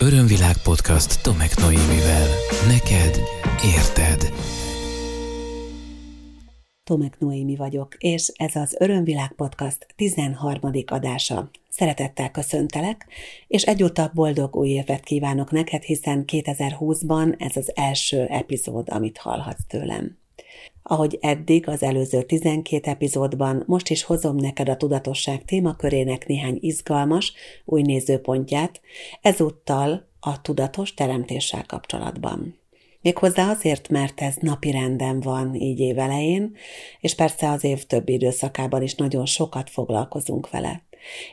Örömvilág 0.00 0.56
podcast 0.62 1.22
Tomek 1.22 1.56
Noémivel. 1.56 2.26
Neked 2.66 3.20
érted. 3.76 4.32
Tomek 6.84 7.18
Noémi 7.18 7.56
vagyok, 7.56 7.94
és 7.98 8.32
ez 8.36 8.56
az 8.56 8.76
Örömvilág 8.78 9.32
podcast 9.32 9.86
13. 9.96 10.70
adása. 10.86 11.50
Szeretettel 11.68 12.30
köszöntelek, 12.30 13.06
és 13.46 13.62
egyúttal 13.62 14.10
boldog 14.14 14.56
új 14.56 14.68
évet 14.68 15.04
kívánok 15.04 15.50
neked, 15.50 15.82
hiszen 15.82 16.24
2020-ban 16.26 17.42
ez 17.42 17.56
az 17.56 17.72
első 17.74 18.24
epizód, 18.24 18.88
amit 18.90 19.18
hallhatsz 19.18 19.66
tőlem. 19.68 20.18
Ahogy 20.90 21.18
eddig 21.20 21.68
az 21.68 21.82
előző 21.82 22.22
12 22.22 22.90
epizódban, 22.90 23.62
most 23.66 23.90
is 23.90 24.02
hozom 24.02 24.36
neked 24.36 24.68
a 24.68 24.76
tudatosság 24.76 25.44
témakörének 25.44 26.26
néhány 26.26 26.58
izgalmas, 26.60 27.32
új 27.64 27.82
nézőpontját, 27.82 28.80
ezúttal 29.22 30.08
a 30.20 30.40
tudatos 30.40 30.94
teremtéssel 30.94 31.64
kapcsolatban. 31.66 32.58
Méghozzá 33.00 33.50
azért, 33.50 33.88
mert 33.88 34.20
ez 34.20 34.34
napi 34.40 34.70
renden 34.70 35.20
van 35.20 35.54
így 35.54 35.80
évelején, 35.80 36.56
és 37.00 37.14
persze 37.14 37.50
az 37.50 37.64
év 37.64 37.84
többi 37.84 38.12
időszakában 38.12 38.82
is 38.82 38.94
nagyon 38.94 39.26
sokat 39.26 39.70
foglalkozunk 39.70 40.50
vele. 40.50 40.82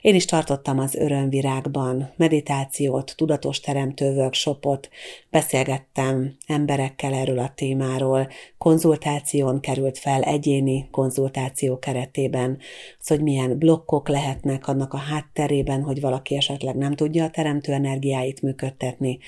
Én 0.01 0.15
is 0.15 0.25
tartottam 0.25 0.79
az 0.79 0.95
örömvirágban. 0.95 2.13
Meditációt, 2.15 3.13
tudatos 3.17 3.59
teremtő 3.59 4.15
workshopot, 4.15 4.89
beszélgettem 5.29 6.35
emberekkel 6.47 7.13
erről 7.13 7.39
a 7.39 7.51
témáról, 7.55 8.27
konzultáción 8.57 9.59
került 9.59 9.97
fel 9.97 10.21
egyéni 10.21 10.87
konzultáció 10.91 11.79
keretében, 11.79 12.57
az, 12.99 13.07
hogy 13.07 13.21
milyen 13.21 13.57
blokkok 13.57 14.07
lehetnek 14.09 14.67
annak 14.67 14.93
a 14.93 14.97
hátterében, 14.97 15.81
hogy 15.81 16.01
valaki 16.01 16.35
esetleg 16.35 16.75
nem 16.75 16.93
tudja 16.93 17.23
a 17.23 17.29
teremtő 17.29 17.73
energiáit 17.73 18.41
működtetni, 18.41 19.19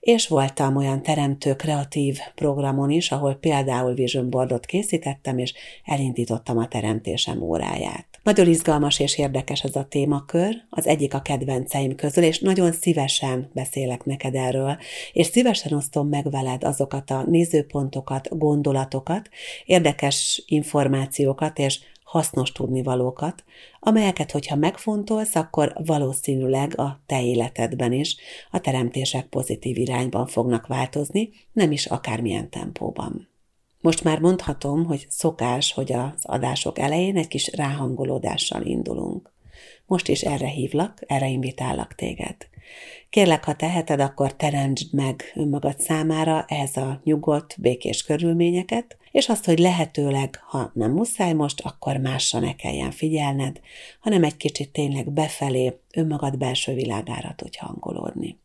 és 0.00 0.28
voltam 0.28 0.76
olyan 0.76 1.02
teremtő 1.02 1.54
kreatív 1.54 2.18
programon 2.34 2.90
is, 2.90 3.10
ahol 3.10 3.34
például 3.34 3.94
Vision 3.94 4.30
Boardot 4.30 4.66
készítettem, 4.66 5.38
és 5.38 5.54
elindítottam 5.84 6.58
a 6.58 6.68
teremtésem 6.68 7.42
óráját. 7.42 8.09
Nagyon 8.22 8.46
izgalmas 8.48 8.98
és 8.98 9.18
érdekes 9.18 9.62
ez 9.62 9.76
a 9.76 9.84
témakör, 9.84 10.54
az 10.70 10.86
egyik 10.86 11.14
a 11.14 11.20
kedvenceim 11.20 11.94
közül, 11.94 12.24
és 12.24 12.38
nagyon 12.38 12.72
szívesen 12.72 13.50
beszélek 13.54 14.04
neked 14.04 14.34
erről, 14.34 14.78
és 15.12 15.26
szívesen 15.26 15.72
osztom 15.72 16.08
meg 16.08 16.30
veled 16.30 16.64
azokat 16.64 17.10
a 17.10 17.24
nézőpontokat, 17.26 18.38
gondolatokat, 18.38 19.28
érdekes 19.64 20.42
információkat 20.46 21.58
és 21.58 21.80
hasznos 22.10 22.52
tudnivalókat, 22.52 23.44
amelyeket, 23.80 24.30
hogyha 24.30 24.56
megfontolsz, 24.56 25.34
akkor 25.34 25.72
valószínűleg 25.84 26.78
a 26.78 27.00
te 27.06 27.22
életedben 27.22 27.92
is 27.92 28.16
a 28.50 28.60
teremtések 28.60 29.26
pozitív 29.26 29.76
irányban 29.76 30.26
fognak 30.26 30.66
változni, 30.66 31.30
nem 31.52 31.72
is 31.72 31.86
akármilyen 31.86 32.50
tempóban. 32.50 33.29
Most 33.80 34.04
már 34.04 34.18
mondhatom, 34.18 34.84
hogy 34.84 35.06
szokás, 35.08 35.72
hogy 35.72 35.92
az 35.92 36.22
adások 36.22 36.78
elején 36.78 37.16
egy 37.16 37.28
kis 37.28 37.50
ráhangolódással 37.52 38.62
indulunk. 38.62 39.32
Most 39.86 40.08
is 40.08 40.20
erre 40.20 40.46
hívlak, 40.46 41.04
erre 41.06 41.28
invitállak 41.28 41.94
téged. 41.94 42.36
Kérlek, 43.10 43.44
ha 43.44 43.54
teheted, 43.54 44.00
akkor 44.00 44.36
teremtsd 44.36 44.94
meg 44.94 45.32
önmagad 45.34 45.80
számára 45.80 46.44
ehhez 46.48 46.76
a 46.76 47.00
nyugodt, 47.04 47.60
békés 47.60 48.02
körülményeket, 48.02 48.96
és 49.10 49.28
azt, 49.28 49.44
hogy 49.44 49.58
lehetőleg, 49.58 50.40
ha 50.42 50.70
nem 50.74 50.92
muszáj 50.92 51.32
most, 51.32 51.60
akkor 51.60 51.96
másra 51.96 52.38
ne 52.38 52.54
kelljen 52.54 52.90
figyelned, 52.90 53.60
hanem 54.00 54.24
egy 54.24 54.36
kicsit 54.36 54.72
tényleg 54.72 55.12
befelé, 55.12 55.80
önmagad 55.94 56.38
belső 56.38 56.74
világára 56.74 57.34
tudj 57.36 57.58
hangolódni. 57.58 58.39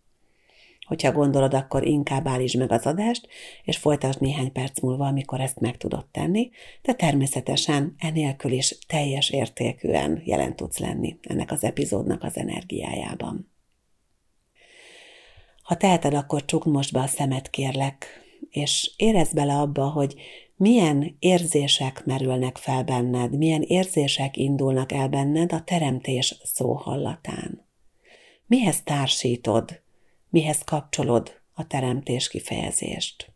Hogyha 0.86 1.12
gondolod, 1.12 1.54
akkor 1.54 1.86
inkább 1.86 2.28
állítsd 2.28 2.58
meg 2.58 2.72
az 2.72 2.86
adást, 2.86 3.28
és 3.64 3.78
folytasd 3.78 4.22
néhány 4.22 4.52
perc 4.52 4.80
múlva, 4.80 5.06
amikor 5.06 5.40
ezt 5.40 5.60
meg 5.60 5.78
tudod 5.78 6.06
tenni, 6.06 6.50
de 6.82 6.94
természetesen 6.94 7.96
enélkül 7.98 8.52
is 8.52 8.78
teljes 8.88 9.30
értékűen 9.30 10.22
jelen 10.26 10.56
tudsz 10.56 10.78
lenni 10.78 11.20
ennek 11.22 11.52
az 11.52 11.64
epizódnak 11.64 12.24
az 12.24 12.38
energiájában. 12.38 13.52
Ha 15.64 15.78
teheted, 15.78 16.14
akkor 16.14 16.46
csukd 16.46 16.68
most 16.68 16.92
be 16.94 17.00
a 17.00 17.08
szemet, 17.08 17.50
kérlek, 17.50 18.06
és 18.50 18.94
érezd 18.98 19.36
bele 19.36 19.54
abba, 19.54 19.90
hogy 19.90 20.16
milyen 20.56 21.16
érzések 21.20 22.06
merülnek 22.06 22.58
fel 22.58 22.84
benned, 22.84 23.38
milyen 23.38 23.62
érzések 23.62 24.38
indulnak 24.38 24.92
el 24.92 25.08
benned 25.08 25.54
a 25.54 25.64
teremtés 25.64 26.40
szó 26.44 26.74
hallatán. 26.74 27.66
Mihez 28.48 28.82
társítod 28.84 29.84
mihez 30.36 30.64
kapcsolod 30.64 31.42
a 31.54 31.68
teremtés 31.68 32.28
kifejezést. 32.28 33.34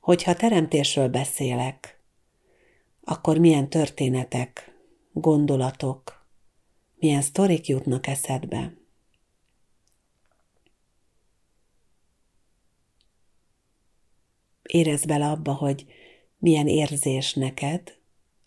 Hogyha 0.00 0.34
teremtésről 0.34 1.08
beszélek, 1.08 2.00
akkor 3.04 3.38
milyen 3.38 3.70
történetek, 3.70 4.74
gondolatok, 5.12 6.26
milyen 6.94 7.22
sztorik 7.22 7.66
jutnak 7.66 8.06
eszedbe. 8.06 8.74
Érezd 14.62 15.06
bele 15.06 15.26
abba, 15.26 15.52
hogy 15.52 15.84
milyen 16.38 16.68
érzés 16.68 17.34
neked 17.34 17.98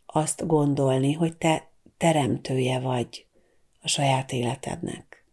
azt 0.05 0.47
gondolni, 0.47 1.13
hogy 1.13 1.37
te 1.37 1.71
teremtője 1.97 2.79
vagy 2.79 3.27
a 3.83 3.87
saját 3.87 4.31
életednek. 4.31 5.25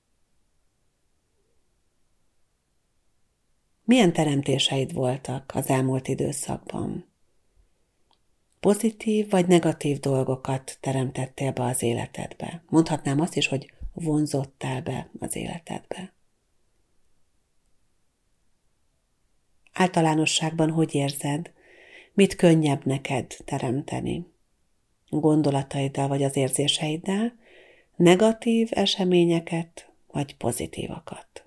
Milyen 3.84 4.12
teremtéseid 4.12 4.92
voltak 4.92 5.50
az 5.54 5.68
elmúlt 5.68 6.08
időszakban? 6.08 7.08
Pozitív 8.60 9.30
vagy 9.30 9.46
negatív 9.46 9.98
dolgokat 9.98 10.78
teremtettél 10.80 11.52
be 11.52 11.62
az 11.62 11.82
életedbe? 11.82 12.62
Mondhatnám 12.68 13.20
azt 13.20 13.36
is, 13.36 13.46
hogy 13.46 13.72
vonzottál 13.92 14.82
be 14.82 15.10
az 15.18 15.36
életedbe. 15.36 16.14
Általánosságban 19.72 20.70
hogy 20.70 20.94
érzed, 20.94 21.52
mit 22.14 22.36
könnyebb 22.36 22.84
neked 22.84 23.36
teremteni? 23.44 24.26
Gondolataiddal 25.08 26.08
vagy 26.08 26.22
az 26.22 26.36
érzéseiddel, 26.36 27.38
negatív 28.00 28.68
eseményeket, 28.72 29.92
vagy 30.06 30.36
pozitívakat. 30.36 31.44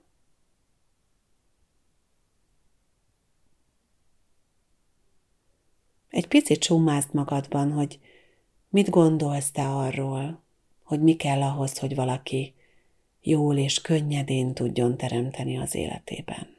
Egy 6.10 6.28
picit 6.28 6.60
csumázd 6.60 7.14
magadban, 7.14 7.72
hogy 7.72 8.00
mit 8.70 8.90
gondolsz 8.90 9.52
te 9.52 9.70
arról, 9.70 10.44
hogy 10.84 11.02
mi 11.02 11.16
kell 11.16 11.42
ahhoz, 11.42 11.78
hogy 11.78 11.96
valaki 11.96 12.54
jól 13.22 13.58
és 13.58 13.82
könnyedén 13.82 14.54
tudjon 14.54 14.98
teremteni 14.98 15.58
az 15.58 15.76
életében. 15.76 16.56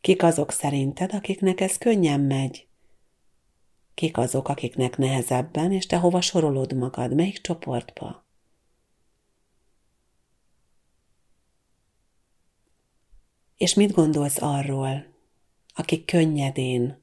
Kik 0.00 0.22
azok 0.22 0.50
szerinted, 0.50 1.12
akiknek 1.12 1.60
ez 1.60 1.78
könnyen 1.78 2.20
megy, 2.20 2.65
Kik 3.96 4.16
azok, 4.18 4.48
akiknek 4.48 4.96
nehezebben, 4.96 5.72
és 5.72 5.86
te 5.86 5.96
hova 5.96 6.20
sorolod 6.20 6.72
magad, 6.72 7.14
melyik 7.14 7.40
csoportba? 7.40 8.24
És 13.56 13.74
mit 13.74 13.92
gondolsz 13.92 14.42
arról, 14.42 15.06
aki 15.74 16.04
könnyedén, 16.04 16.98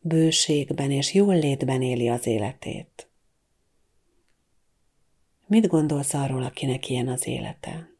bőségben 0.00 0.90
és 0.90 1.14
jól 1.14 1.34
létben 1.34 1.82
éli 1.82 2.08
az 2.08 2.26
életét? 2.26 3.08
Mit 5.46 5.66
gondolsz 5.66 6.14
arról, 6.14 6.42
akinek 6.42 6.88
ilyen 6.88 7.08
az 7.08 7.26
élete? 7.26 7.95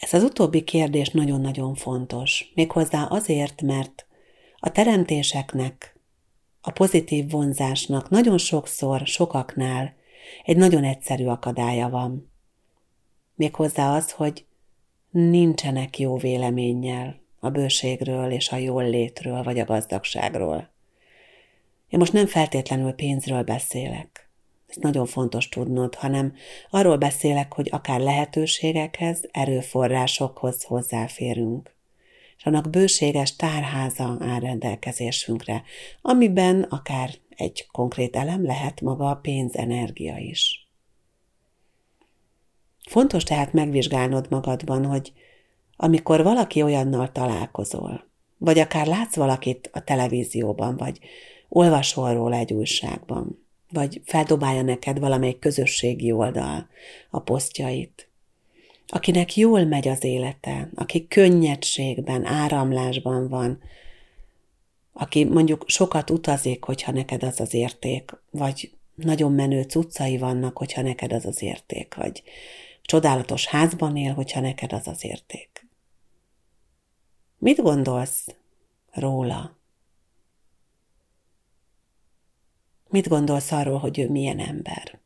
Ez 0.00 0.14
az 0.14 0.22
utóbbi 0.22 0.64
kérdés 0.64 1.08
nagyon-nagyon 1.08 1.74
fontos, 1.74 2.52
méghozzá 2.54 3.04
azért, 3.04 3.62
mert 3.62 4.06
a 4.58 4.70
teremtéseknek, 4.70 5.98
a 6.60 6.70
pozitív 6.70 7.30
vonzásnak 7.30 8.10
nagyon 8.10 8.38
sokszor, 8.38 9.06
sokaknál 9.06 9.94
egy 10.44 10.56
nagyon 10.56 10.84
egyszerű 10.84 11.26
akadálya 11.26 11.88
van. 11.88 12.30
Méghozzá 13.34 13.94
az, 13.96 14.12
hogy 14.12 14.44
nincsenek 15.10 15.98
jó 15.98 16.16
véleménnyel 16.16 17.20
a 17.38 17.50
bőségről 17.50 18.30
és 18.30 18.50
a 18.50 18.56
jól 18.56 18.88
létről 18.88 19.42
vagy 19.42 19.58
a 19.58 19.64
gazdagságról. 19.64 20.70
Én 21.88 21.98
most 21.98 22.12
nem 22.12 22.26
feltétlenül 22.26 22.92
pénzről 22.92 23.42
beszélek. 23.42 24.29
Ezt 24.70 24.82
nagyon 24.82 25.06
fontos 25.06 25.48
tudnod, 25.48 25.94
hanem 25.94 26.34
arról 26.70 26.96
beszélek, 26.96 27.52
hogy 27.52 27.68
akár 27.72 28.00
lehetőségekhez, 28.00 29.28
erőforrásokhoz 29.30 30.62
hozzáférünk. 30.62 31.74
És 32.36 32.44
annak 32.44 32.70
bőséges 32.70 33.36
tárháza 33.36 34.16
áll 34.20 34.40
rendelkezésünkre, 34.40 35.62
amiben 36.02 36.62
akár 36.62 37.10
egy 37.36 37.66
konkrét 37.72 38.16
elem 38.16 38.44
lehet 38.44 38.80
maga 38.80 39.10
a 39.10 39.14
pénzenergia 39.14 40.16
is. 40.16 40.68
Fontos 42.88 43.22
tehát 43.22 43.52
megvizsgálnod 43.52 44.26
magadban, 44.30 44.84
hogy 44.84 45.12
amikor 45.76 46.22
valaki 46.22 46.62
olyannal 46.62 47.12
találkozol, 47.12 48.08
vagy 48.38 48.58
akár 48.58 48.86
látsz 48.86 49.16
valakit 49.16 49.70
a 49.72 49.84
televízióban, 49.84 50.76
vagy 50.76 50.98
olvasol 51.48 52.14
róla 52.14 52.36
egy 52.36 52.52
újságban, 52.52 53.48
vagy 53.72 54.00
feldobálja 54.04 54.62
neked 54.62 54.98
valamelyik 54.98 55.38
közösségi 55.38 56.12
oldal 56.12 56.68
a 57.10 57.20
posztjait, 57.20 58.08
akinek 58.86 59.36
jól 59.36 59.64
megy 59.64 59.88
az 59.88 60.04
élete, 60.04 60.70
aki 60.74 61.06
könnyedségben, 61.08 62.24
áramlásban 62.24 63.28
van, 63.28 63.62
aki 64.92 65.24
mondjuk 65.24 65.64
sokat 65.66 66.10
utazik, 66.10 66.64
hogyha 66.64 66.92
neked 66.92 67.22
az 67.22 67.40
az 67.40 67.54
érték, 67.54 68.10
vagy 68.30 68.70
nagyon 68.94 69.32
menő 69.32 69.62
cuccai 69.62 70.18
vannak, 70.18 70.56
hogyha 70.56 70.82
neked 70.82 71.12
az 71.12 71.26
az 71.26 71.42
érték, 71.42 71.94
vagy 71.94 72.22
csodálatos 72.82 73.46
házban 73.46 73.96
él, 73.96 74.12
hogyha 74.12 74.40
neked 74.40 74.72
az 74.72 74.88
az 74.88 75.04
érték. 75.04 75.68
Mit 77.38 77.62
gondolsz 77.62 78.26
róla? 78.90 79.59
Mit 82.90 83.08
gondolsz 83.08 83.52
arról, 83.52 83.78
hogy 83.78 83.98
ő 83.98 84.08
milyen 84.08 84.38
ember? 84.38 84.98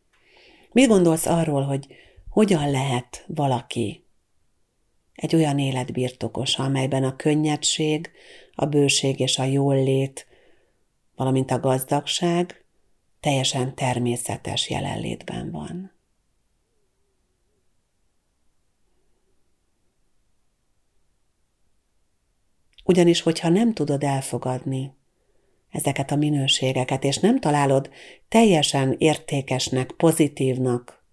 Mit 0.73 0.89
gondolsz 0.89 1.27
arról, 1.27 1.63
hogy 1.63 1.87
hogyan 2.29 2.71
lehet 2.71 3.25
valaki 3.27 4.05
egy 5.15 5.35
olyan 5.35 5.59
élet 5.59 5.93
birtokosa, 5.93 6.63
amelyben 6.63 7.05
a 7.05 7.17
könnyedség, 7.17 8.11
a 8.55 8.67
bőség 8.67 9.21
és 9.21 9.39
a 9.39 9.45
jólét, 9.45 10.27
valamint 11.17 11.51
a 11.51 11.61
gazdagság 11.61 12.65
teljesen 13.21 13.75
természetes 13.75 14.71
jelenlétben 14.71 15.51
van. 15.51 15.93
Ugyanis, 22.85 23.21
hogyha 23.21 23.49
nem 23.49 23.75
tudod 23.75 24.03
elfogadni 24.03 24.95
ezeket 25.75 26.11
a 26.11 26.17
minőségeket, 26.17 27.05
és 27.05 27.19
nem 27.19 27.41
találod 27.41 27.91
teljesen 28.29 28.95
értékesnek, 28.99 29.91
pozitívnak, 29.91 31.05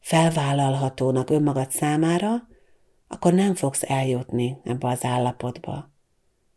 felvállalhatónak 0.00 1.30
önmagad 1.30 1.70
számára, 1.70 2.48
akkor 3.08 3.32
nem 3.32 3.54
fogsz 3.54 3.82
eljutni 3.82 4.56
ebbe 4.64 4.88
az 4.88 5.04
állapotba. 5.04 5.90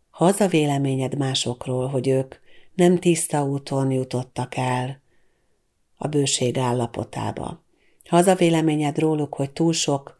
Ha 0.10 0.25
az 0.25 0.42
a 0.42 0.48
véleményed 0.48 1.18
másokról, 1.18 1.88
hogy 1.88 2.07
ők 2.07 2.36
nem 2.74 3.00
tiszta 3.00 3.44
úton 3.44 3.92
jutottak 3.92 4.56
el 4.56 5.01
a 5.95 6.07
bőség 6.07 6.57
állapotába, 6.57 7.63
ha 8.10 8.18
az 8.18 8.27
a 8.27 8.36
véleményed 8.36 9.00
róluk, 9.00 9.36
hogy 9.36 9.51
túl 9.51 9.74
sok 9.74 10.19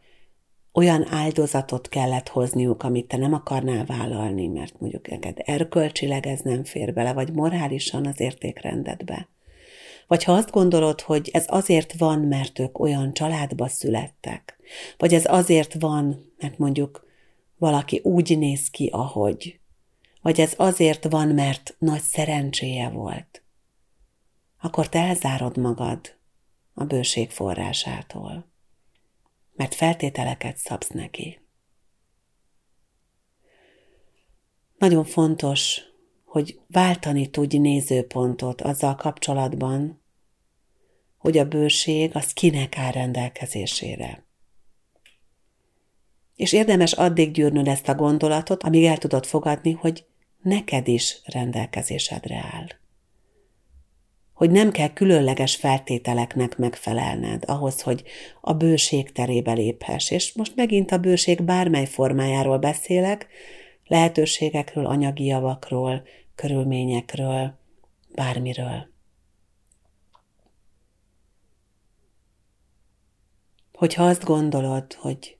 olyan 0.74 1.06
áldozatot 1.12 1.88
kellett 1.88 2.28
hozniuk, 2.28 2.82
amit 2.82 3.08
te 3.08 3.16
nem 3.16 3.32
akarnál 3.32 3.84
vállalni, 3.84 4.46
mert 4.46 4.80
mondjuk 4.80 5.08
neked 5.08 5.38
erkölcsileg 5.44 6.26
ez 6.26 6.40
nem 6.40 6.64
fér 6.64 6.92
bele, 6.92 7.12
vagy 7.12 7.32
morálisan 7.32 8.06
az 8.06 8.20
értékrendedbe. 8.20 9.28
Vagy 10.06 10.24
ha 10.24 10.32
azt 10.32 10.50
gondolod, 10.50 11.00
hogy 11.00 11.30
ez 11.32 11.44
azért 11.46 11.98
van, 11.98 12.18
mert 12.18 12.58
ők 12.58 12.78
olyan 12.78 13.12
családba 13.12 13.68
születtek, 13.68 14.58
vagy 14.96 15.14
ez 15.14 15.24
azért 15.24 15.74
van, 15.78 16.32
mert 16.38 16.58
mondjuk 16.58 17.06
valaki 17.58 18.00
úgy 18.02 18.38
néz 18.38 18.70
ki, 18.70 18.88
ahogy, 18.92 19.58
vagy 20.22 20.40
ez 20.40 20.54
azért 20.56 21.04
van, 21.10 21.28
mert 21.28 21.76
nagy 21.78 22.02
szerencséje 22.02 22.88
volt, 22.88 23.42
akkor 24.60 24.88
te 24.88 24.98
elzárod 24.98 25.56
magad 25.56 26.00
a 26.74 26.84
bőség 26.84 27.30
forrásától 27.30 28.52
mert 29.54 29.74
feltételeket 29.74 30.56
szabsz 30.56 30.88
neki. 30.88 31.40
Nagyon 34.78 35.04
fontos, 35.04 35.80
hogy 36.24 36.60
váltani 36.66 37.30
tudj 37.30 37.56
nézőpontot 37.56 38.60
azzal 38.60 38.94
kapcsolatban, 38.94 40.02
hogy 41.18 41.38
a 41.38 41.48
bőség 41.48 42.16
az 42.16 42.32
kinek 42.32 42.78
áll 42.78 42.90
rendelkezésére. 42.90 44.26
És 46.36 46.52
érdemes 46.52 46.92
addig 46.92 47.32
gyűrnöd 47.32 47.68
ezt 47.68 47.88
a 47.88 47.94
gondolatot, 47.94 48.62
amíg 48.62 48.84
el 48.84 48.98
tudod 48.98 49.26
fogadni, 49.26 49.72
hogy 49.72 50.06
neked 50.42 50.88
is 50.88 51.20
rendelkezésedre 51.24 52.36
áll 52.36 52.66
hogy 54.34 54.50
nem 54.50 54.70
kell 54.70 54.92
különleges 54.92 55.56
feltételeknek 55.56 56.56
megfelelned 56.56 57.44
ahhoz, 57.46 57.80
hogy 57.80 58.02
a 58.40 58.52
bőség 58.52 59.12
terébe 59.12 59.52
léphess. 59.52 60.10
És 60.10 60.32
most 60.32 60.56
megint 60.56 60.92
a 60.92 60.98
bőség 60.98 61.42
bármely 61.42 61.86
formájáról 61.86 62.58
beszélek, 62.58 63.28
lehetőségekről, 63.86 64.86
anyagi 64.86 65.24
javakról, 65.24 66.02
körülményekről, 66.34 67.58
bármiről. 68.14 68.92
Hogyha 73.72 74.04
azt 74.04 74.24
gondolod, 74.24 74.92
hogy 74.92 75.36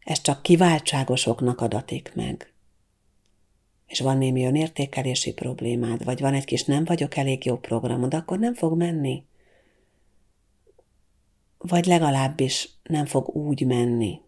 ez 0.00 0.20
csak 0.20 0.42
kiváltságosoknak 0.42 1.60
adatik 1.60 2.12
meg, 2.14 2.54
és 3.86 4.00
van 4.00 4.18
némi 4.18 4.44
önértékelési 4.44 5.32
problémád, 5.32 6.04
vagy 6.04 6.20
van 6.20 6.34
egy 6.34 6.44
kis 6.44 6.64
nem 6.64 6.84
vagyok 6.84 7.16
elég 7.16 7.44
jó 7.44 7.56
programod, 7.58 8.14
akkor 8.14 8.38
nem 8.38 8.54
fog 8.54 8.76
menni. 8.76 9.24
Vagy 11.58 11.86
legalábbis 11.86 12.68
nem 12.82 13.06
fog 13.06 13.28
úgy 13.34 13.66
menni, 13.66 14.20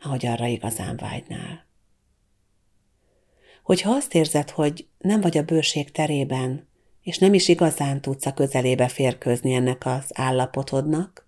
ahogy 0.00 0.26
arra 0.26 0.46
igazán 0.46 0.96
vágynál. 0.96 1.66
Hogyha 3.62 3.90
azt 3.90 4.14
érzed, 4.14 4.50
hogy 4.50 4.86
nem 4.98 5.20
vagy 5.20 5.38
a 5.38 5.44
bőség 5.44 5.90
terében, 5.90 6.66
és 7.02 7.18
nem 7.18 7.34
is 7.34 7.48
igazán 7.48 8.00
tudsz 8.00 8.26
a 8.26 8.34
közelébe 8.34 8.88
férkőzni 8.88 9.52
ennek 9.54 9.86
az 9.86 10.10
állapotodnak, 10.12 11.26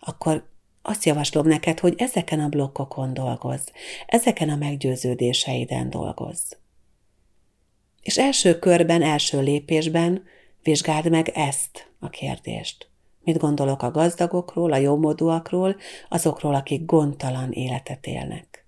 akkor 0.00 0.48
azt 0.88 1.04
javaslom 1.04 1.46
neked, 1.46 1.78
hogy 1.78 1.94
ezeken 1.98 2.40
a 2.40 2.48
blokkokon 2.48 3.14
dolgozz, 3.14 3.66
ezeken 4.06 4.48
a 4.48 4.56
meggyőződéseiden 4.56 5.90
dolgozz. 5.90 6.52
És 8.02 8.18
első 8.18 8.58
körben, 8.58 9.02
első 9.02 9.40
lépésben 9.40 10.24
vizsgáld 10.62 11.10
meg 11.10 11.28
ezt 11.28 11.90
a 11.98 12.08
kérdést. 12.08 12.90
Mit 13.20 13.38
gondolok 13.38 13.82
a 13.82 13.90
gazdagokról, 13.90 14.72
a 14.72 14.76
jómódúakról, 14.76 15.76
azokról, 16.08 16.54
akik 16.54 16.84
gondtalan 16.84 17.52
életet 17.52 18.06
élnek? 18.06 18.66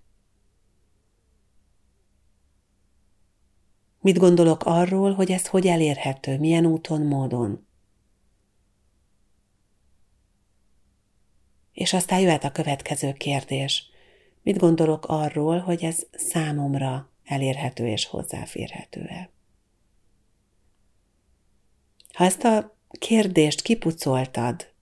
Mit 3.99 4.17
gondolok 4.17 4.63
arról, 4.65 5.13
hogy 5.13 5.31
ez 5.31 5.47
hogy 5.47 5.67
elérhető, 5.67 6.39
milyen 6.39 6.65
úton, 6.65 7.01
módon? 7.01 7.67
És 11.81 11.93
aztán 11.93 12.19
jöhet 12.19 12.43
a 12.43 12.51
következő 12.51 13.13
kérdés. 13.13 13.89
Mit 14.41 14.57
gondolok 14.57 15.05
arról, 15.05 15.59
hogy 15.59 15.83
ez 15.83 16.05
számomra 16.11 17.09
elérhető 17.25 17.87
és 17.87 18.05
hozzáférhető-e? 18.05 19.29
Ha 22.13 22.23
ezt 22.23 22.43
a 22.43 22.77
kérdést 22.99 23.61
kipucoltad, 23.61 24.73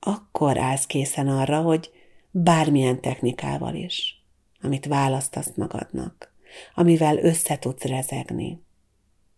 akkor 0.00 0.58
állsz 0.58 0.86
készen 0.86 1.28
arra, 1.28 1.60
hogy 1.60 1.90
bármilyen 2.30 3.00
technikával 3.00 3.74
is, 3.74 4.24
amit 4.60 4.86
választasz 4.86 5.52
magadnak, 5.56 6.34
amivel 6.74 7.16
össze 7.16 7.58
tudsz 7.58 7.84
rezegni. 7.84 8.62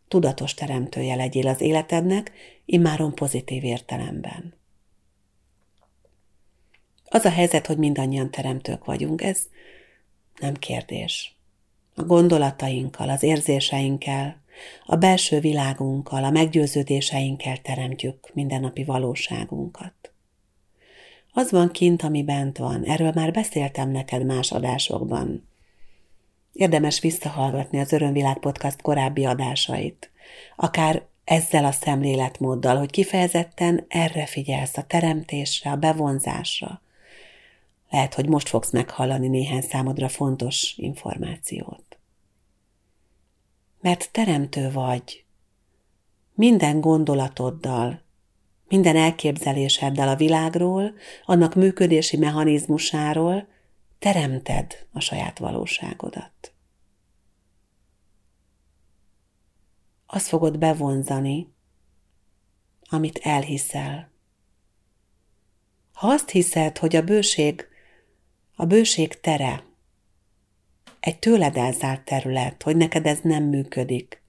Tudatos 0.08 0.54
teremtője 0.54 1.14
legyél 1.14 1.46
az 1.48 1.60
életednek, 1.60 2.32
immáron 2.64 3.14
pozitív 3.14 3.64
értelemben. 3.64 4.62
Az 7.14 7.24
a 7.24 7.30
helyzet, 7.30 7.66
hogy 7.66 7.78
mindannyian 7.78 8.30
teremtők 8.30 8.84
vagyunk, 8.84 9.22
ez 9.22 9.40
nem 10.40 10.54
kérdés. 10.54 11.36
A 11.94 12.02
gondolatainkkal, 12.02 13.08
az 13.08 13.22
érzéseinkkel, 13.22 14.40
a 14.86 14.96
belső 14.96 15.40
világunkkal, 15.40 16.24
a 16.24 16.30
meggyőződéseinkkel 16.30 17.58
teremtjük 17.58 18.30
mindennapi 18.32 18.84
valóságunkat. 18.84 20.12
Az 21.32 21.50
van 21.50 21.70
kint, 21.70 22.02
ami 22.02 22.22
bent 22.22 22.58
van, 22.58 22.84
erről 22.84 23.12
már 23.14 23.32
beszéltem 23.32 23.90
neked 23.90 24.24
más 24.24 24.52
adásokban. 24.52 25.48
Érdemes 26.52 27.00
visszahallgatni 27.00 27.78
az 27.78 27.92
Örömvilág 27.92 28.38
Podcast 28.38 28.82
korábbi 28.82 29.24
adásait. 29.24 30.10
Akár 30.56 31.02
ezzel 31.24 31.64
a 31.64 31.72
szemléletmóddal, 31.72 32.76
hogy 32.76 32.90
kifejezetten 32.90 33.84
erre 33.88 34.26
figyelsz, 34.26 34.76
a 34.76 34.82
teremtésre, 34.82 35.70
a 35.70 35.76
bevonzásra. 35.76 36.82
Lehet, 37.94 38.14
hogy 38.14 38.28
most 38.28 38.48
fogsz 38.48 38.70
meghallani 38.70 39.28
néhány 39.28 39.60
számodra 39.60 40.08
fontos 40.08 40.74
információt. 40.76 41.98
Mert 43.80 44.12
teremtő 44.12 44.70
vagy. 44.72 45.24
Minden 46.32 46.80
gondolatoddal, 46.80 48.02
minden 48.68 48.96
elképzeléseddel 48.96 50.08
a 50.08 50.16
világról, 50.16 50.94
annak 51.24 51.54
működési 51.54 52.16
mechanizmusáról 52.16 53.48
teremted 53.98 54.86
a 54.92 55.00
saját 55.00 55.38
valóságodat. 55.38 56.54
Azt 60.06 60.26
fogod 60.26 60.58
bevonzani, 60.58 61.52
amit 62.82 63.18
elhiszel. 63.18 64.10
Ha 65.92 66.08
azt 66.08 66.30
hiszed, 66.30 66.78
hogy 66.78 66.96
a 66.96 67.02
bőség, 67.04 67.72
a 68.56 68.64
bőség 68.64 69.20
tere 69.20 69.64
egy 71.00 71.18
tőled 71.18 71.56
elzárt 71.56 72.04
terület, 72.04 72.62
hogy 72.62 72.76
neked 72.76 73.06
ez 73.06 73.18
nem 73.22 73.44
működik, 73.44 74.22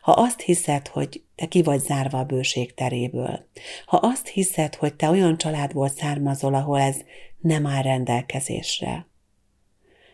ha 0.00 0.12
azt 0.12 0.40
hiszed, 0.40 0.88
hogy 0.88 1.22
te 1.34 1.46
ki 1.46 1.62
vagy 1.62 1.80
zárva 1.80 2.18
a 2.18 2.24
bőség 2.24 2.74
teréből, 2.74 3.48
ha 3.86 3.96
azt 3.96 4.26
hiszed, 4.26 4.74
hogy 4.74 4.94
te 4.94 5.10
olyan 5.10 5.36
családból 5.36 5.88
származol, 5.88 6.54
ahol 6.54 6.80
ez 6.80 6.96
nem 7.38 7.66
áll 7.66 7.82
rendelkezésre, 7.82 9.06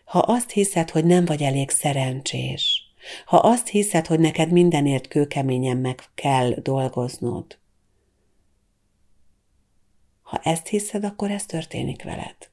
ha 0.04 0.18
azt 0.18 0.50
hiszed, 0.50 0.90
hogy 0.90 1.04
nem 1.04 1.24
vagy 1.24 1.42
elég 1.42 1.70
szerencsés, 1.70 2.82
ha 3.24 3.36
azt 3.36 3.68
hiszed, 3.68 4.06
hogy 4.06 4.20
neked 4.20 4.50
mindenért 4.50 5.08
kőkeményen 5.08 5.76
meg 5.76 6.02
kell 6.14 6.50
dolgoznod, 6.50 7.58
ha 10.22 10.40
ezt 10.42 10.66
hiszed, 10.66 11.04
akkor 11.04 11.30
ez 11.30 11.46
történik 11.46 12.02
veled. 12.02 12.51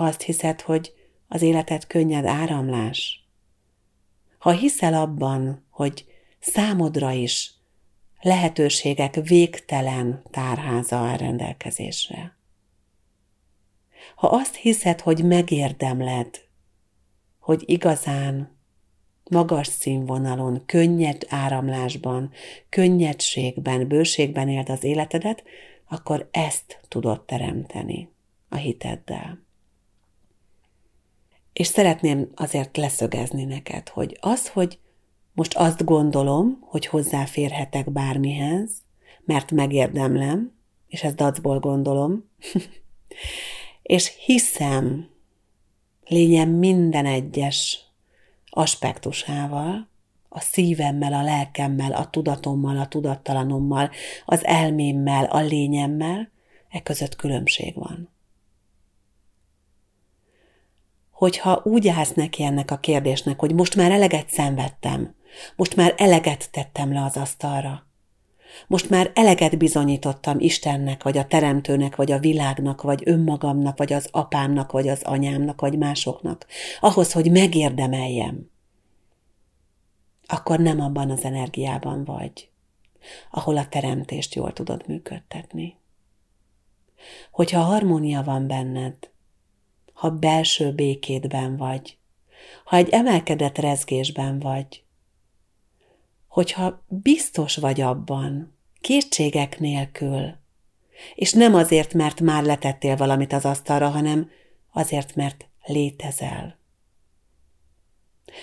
Ha 0.00 0.06
azt 0.06 0.22
hiszed, 0.22 0.60
hogy 0.60 0.94
az 1.28 1.42
életed 1.42 1.86
könnyed 1.86 2.24
áramlás, 2.24 3.28
ha 4.38 4.50
hiszel 4.50 4.94
abban, 4.94 5.66
hogy 5.70 6.04
számodra 6.38 7.10
is 7.10 7.54
lehetőségek 8.20 9.14
végtelen 9.14 10.22
tárháza 10.30 11.10
a 11.10 11.16
rendelkezésre, 11.16 12.36
ha 14.14 14.26
azt 14.26 14.54
hiszed, 14.54 15.00
hogy 15.00 15.24
megérdemled, 15.24 16.44
hogy 17.38 17.62
igazán 17.66 18.58
magas 19.30 19.66
színvonalon, 19.66 20.62
könnyed 20.66 21.26
áramlásban, 21.28 22.32
könnyedségben, 22.68 23.88
bőségben 23.88 24.48
éld 24.48 24.68
az 24.68 24.84
életedet, 24.84 25.42
akkor 25.88 26.28
ezt 26.30 26.80
tudod 26.88 27.24
teremteni 27.24 28.08
a 28.48 28.56
hiteddel. 28.56 29.48
És 31.60 31.66
szeretném 31.66 32.30
azért 32.34 32.76
leszögezni 32.76 33.44
neked, 33.44 33.88
hogy 33.88 34.18
az, 34.20 34.48
hogy 34.48 34.78
most 35.32 35.56
azt 35.56 35.84
gondolom, 35.84 36.58
hogy 36.60 36.86
hozzáférhetek 36.86 37.90
bármihez, 37.90 38.70
mert 39.24 39.50
megérdemlem, 39.50 40.52
és 40.88 41.02
ezt 41.02 41.14
dacból 41.14 41.58
gondolom, 41.58 42.30
és 43.82 44.12
hiszem 44.24 45.08
lényem 46.06 46.48
minden 46.48 47.06
egyes 47.06 47.78
aspektusával, 48.50 49.88
a 50.28 50.40
szívemmel, 50.40 51.12
a 51.12 51.22
lelkemmel, 51.22 51.92
a 51.92 52.10
tudatommal, 52.10 52.78
a 52.78 52.88
tudattalanommal, 52.88 53.90
az 54.24 54.44
elmémmel, 54.44 55.24
a 55.24 55.40
lényemmel, 55.40 56.30
e 56.68 56.82
között 56.82 57.16
különbség 57.16 57.74
van. 57.74 58.08
Hogyha 61.20 61.60
úgy 61.64 61.88
állsz 61.88 62.12
neki 62.12 62.42
ennek 62.42 62.70
a 62.70 62.78
kérdésnek, 62.78 63.40
hogy 63.40 63.54
most 63.54 63.76
már 63.76 63.90
eleget 63.90 64.30
szenvedtem, 64.30 65.14
most 65.56 65.76
már 65.76 65.94
eleget 65.96 66.50
tettem 66.50 66.92
le 66.92 67.04
az 67.04 67.16
asztalra, 67.16 67.86
most 68.66 68.90
már 68.90 69.10
eleget 69.14 69.58
bizonyítottam 69.58 70.38
Istennek, 70.38 71.02
vagy 71.02 71.18
a 71.18 71.26
Teremtőnek, 71.26 71.96
vagy 71.96 72.12
a 72.12 72.18
világnak, 72.18 72.82
vagy 72.82 73.02
önmagamnak, 73.04 73.78
vagy 73.78 73.92
az 73.92 74.08
apámnak, 74.10 74.72
vagy 74.72 74.88
az 74.88 75.02
anyámnak, 75.02 75.60
vagy 75.60 75.78
másoknak, 75.78 76.46
ahhoz, 76.80 77.12
hogy 77.12 77.30
megérdemeljem. 77.30 78.50
Akkor 80.26 80.58
nem 80.58 80.80
abban 80.80 81.10
az 81.10 81.24
energiában 81.24 82.04
vagy, 82.04 82.50
ahol 83.30 83.56
a 83.56 83.68
teremtést 83.68 84.34
jól 84.34 84.52
tudod 84.52 84.84
működtetni. 84.86 85.76
Hogyha 87.30 87.60
harmónia 87.60 88.22
van 88.22 88.46
benned, 88.46 89.10
ha 90.00 90.10
belső 90.10 90.72
békédben 90.72 91.56
vagy, 91.56 91.98
ha 92.64 92.76
egy 92.76 92.88
emelkedett 92.88 93.58
rezgésben 93.58 94.38
vagy, 94.38 94.84
hogyha 96.26 96.84
biztos 96.88 97.56
vagy 97.56 97.80
abban, 97.80 98.56
kétségek 98.80 99.58
nélkül, 99.58 100.34
és 101.14 101.32
nem 101.32 101.54
azért, 101.54 101.94
mert 101.94 102.20
már 102.20 102.44
letettél 102.44 102.96
valamit 102.96 103.32
az 103.32 103.44
asztalra, 103.44 103.88
hanem 103.88 104.30
azért, 104.72 105.14
mert 105.14 105.48
létezel. 105.64 106.58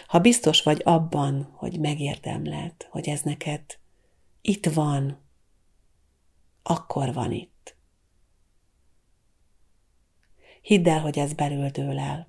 Ha 0.08 0.20
biztos 0.20 0.64
vagy 0.64 0.82
abban, 0.86 1.54
hogy 1.54 1.80
megérdemled, 1.80 2.74
hogy 2.90 3.08
ez 3.10 3.22
neked 3.22 3.62
itt 4.42 4.66
van, 4.66 5.22
akkor 6.64 7.14
van 7.14 7.32
itt. 7.32 7.57
Hidd 10.68 10.88
el, 10.88 11.00
hogy 11.00 11.20
ez 11.20 11.34
belül 11.34 12.00
el 12.00 12.28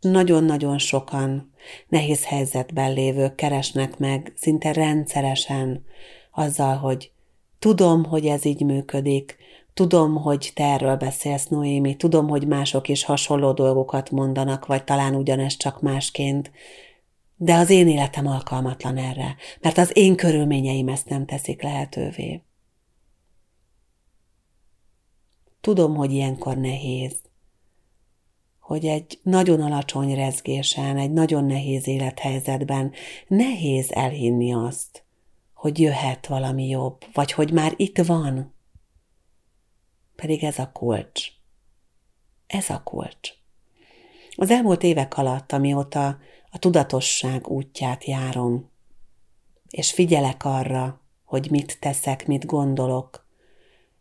nagyon-nagyon 0.00 0.78
sokan 0.78 1.50
nehéz 1.88 2.24
helyzetben 2.24 2.92
lévők 2.92 3.34
keresnek 3.34 3.98
meg 3.98 4.32
szinte 4.36 4.72
rendszeresen 4.72 5.84
azzal, 6.32 6.76
hogy 6.76 7.10
tudom, 7.58 8.04
hogy 8.04 8.26
ez 8.26 8.44
így 8.44 8.64
működik, 8.64 9.36
tudom, 9.74 10.14
hogy 10.16 10.52
te 10.54 10.64
erről 10.64 10.96
beszélsz, 10.96 11.46
Noémi, 11.46 11.96
tudom, 11.96 12.28
hogy 12.28 12.46
mások 12.46 12.88
is 12.88 13.04
hasonló 13.04 13.52
dolgokat 13.52 14.10
mondanak, 14.10 14.66
vagy 14.66 14.84
talán 14.84 15.14
ugyanez 15.14 15.56
csak 15.56 15.80
másként, 15.80 16.50
de 17.36 17.54
az 17.54 17.70
én 17.70 17.88
életem 17.88 18.26
alkalmatlan 18.26 18.96
erre, 18.96 19.36
mert 19.60 19.78
az 19.78 19.90
én 19.96 20.16
körülményeim 20.16 20.88
ezt 20.88 21.08
nem 21.08 21.26
teszik 21.26 21.62
lehetővé. 21.62 22.42
Tudom, 25.66 25.94
hogy 25.94 26.12
ilyenkor 26.12 26.56
nehéz, 26.56 27.20
hogy 28.60 28.86
egy 28.86 29.20
nagyon 29.22 29.60
alacsony 29.60 30.14
rezgésen, 30.14 30.96
egy 30.96 31.12
nagyon 31.12 31.44
nehéz 31.44 31.86
élethelyzetben 31.86 32.92
nehéz 33.26 33.92
elhinni 33.92 34.54
azt, 34.54 35.04
hogy 35.54 35.80
jöhet 35.80 36.26
valami 36.26 36.68
jobb, 36.68 37.04
vagy 37.12 37.32
hogy 37.32 37.52
már 37.52 37.72
itt 37.76 37.98
van. 37.98 38.54
Pedig 40.16 40.44
ez 40.44 40.58
a 40.58 40.72
kulcs. 40.72 41.28
Ez 42.46 42.70
a 42.70 42.82
kulcs. 42.82 43.30
Az 44.36 44.50
elmúlt 44.50 44.82
évek 44.82 45.16
alatt, 45.16 45.52
amióta 45.52 46.18
a 46.50 46.58
tudatosság 46.58 47.48
útját 47.48 48.04
járom, 48.04 48.70
és 49.70 49.92
figyelek 49.92 50.44
arra, 50.44 51.00
hogy 51.24 51.50
mit 51.50 51.80
teszek, 51.80 52.26
mit 52.26 52.46
gondolok, 52.46 53.25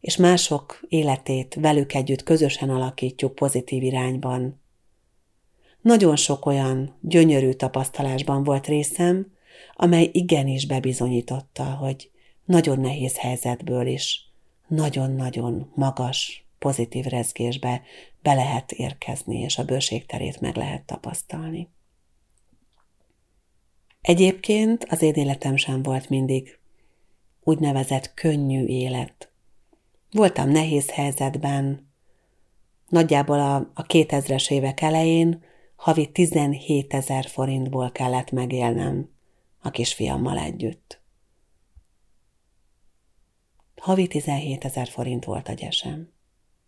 és 0.05 0.15
mások 0.15 0.79
életét 0.87 1.57
velük 1.59 1.93
együtt 1.93 2.23
közösen 2.23 2.69
alakítjuk 2.69 3.35
pozitív 3.35 3.83
irányban. 3.83 4.61
Nagyon 5.81 6.15
sok 6.15 6.45
olyan 6.45 6.97
gyönyörű 7.01 7.51
tapasztalásban 7.51 8.43
volt 8.43 8.67
részem, 8.67 9.31
amely 9.73 10.09
igenis 10.11 10.65
bebizonyította, 10.65 11.63
hogy 11.63 12.11
nagyon 12.43 12.79
nehéz 12.79 13.17
helyzetből 13.17 13.87
is 13.87 14.29
nagyon-nagyon 14.67 15.71
magas, 15.75 16.45
pozitív 16.59 17.05
rezgésbe 17.05 17.81
be 18.21 18.33
lehet 18.33 18.71
érkezni, 18.71 19.39
és 19.39 19.57
a 19.57 19.65
bőségterét 19.65 20.41
meg 20.41 20.55
lehet 20.55 20.83
tapasztalni. 20.83 21.69
Egyébként 24.01 24.85
az 24.89 25.01
én 25.01 25.13
életem 25.13 25.55
sem 25.55 25.83
volt 25.83 26.09
mindig 26.09 26.59
úgynevezett 27.43 28.13
könnyű 28.13 28.65
élet. 28.65 29.29
Voltam 30.11 30.49
nehéz 30.49 30.89
helyzetben. 30.91 31.89
Nagyjából 32.89 33.39
a, 33.39 33.55
a 33.55 33.85
2000-es 33.85 34.51
évek 34.51 34.81
elején 34.81 35.43
havi 35.75 36.11
17 36.11 36.93
ezer 36.93 37.25
forintból 37.25 37.91
kellett 37.91 38.31
megélnem 38.31 39.09
a 39.61 39.69
kisfiammal 39.69 40.37
együtt. 40.37 41.01
Havi 43.75 44.07
17 44.07 44.65
ezer 44.65 44.87
forint 44.87 45.25
volt 45.25 45.47
a 45.47 45.53
gyesem. 45.53 46.11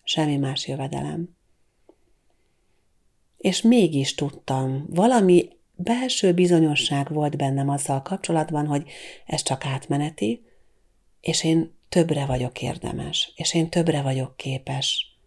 Semmi 0.03 0.37
más 0.37 0.67
jövedelem. 0.67 1.35
És 3.37 3.61
mégis 3.61 4.15
tudtam, 4.15 4.85
valami 4.89 5.49
belső 5.75 6.33
bizonyosság 6.33 7.13
volt 7.13 7.37
bennem 7.37 7.69
azzal 7.69 8.01
kapcsolatban, 8.01 8.67
hogy 8.67 8.89
ez 9.25 9.41
csak 9.41 9.65
átmeneti, 9.65 10.45
és 11.21 11.43
én 11.43 11.76
többre 11.89 12.25
vagyok 12.25 12.61
érdemes, 12.61 13.31
és 13.35 13.53
én 13.53 13.69
többre 13.69 14.01
vagyok 14.01 14.37
képes. 14.37 15.17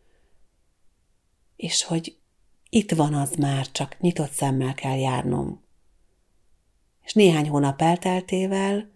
És 1.56 1.84
hogy 1.84 2.16
itt 2.68 2.92
van 2.92 3.14
az 3.14 3.34
már, 3.34 3.70
csak 3.70 4.00
nyitott 4.00 4.32
szemmel 4.32 4.74
kell 4.74 4.98
járnom. 4.98 5.64
És 7.04 7.12
néhány 7.12 7.48
hónap 7.48 7.82
elteltével 7.82 8.90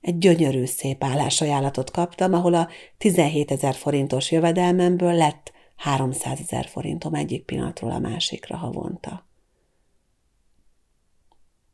egy 0.00 0.18
gyönyörű 0.18 0.64
szép 0.64 1.04
állásajánlatot 1.04 1.90
kaptam, 1.90 2.32
ahol 2.32 2.54
a 2.54 2.68
17 2.98 3.50
ezer 3.50 3.74
forintos 3.74 4.30
jövedelmemből 4.30 5.12
lett 5.12 5.52
300 5.76 6.40
ezer 6.40 6.66
forintom 6.66 7.14
egyik 7.14 7.44
pillanatról 7.44 7.90
a 7.90 7.98
másikra 7.98 8.56
havonta. 8.56 9.26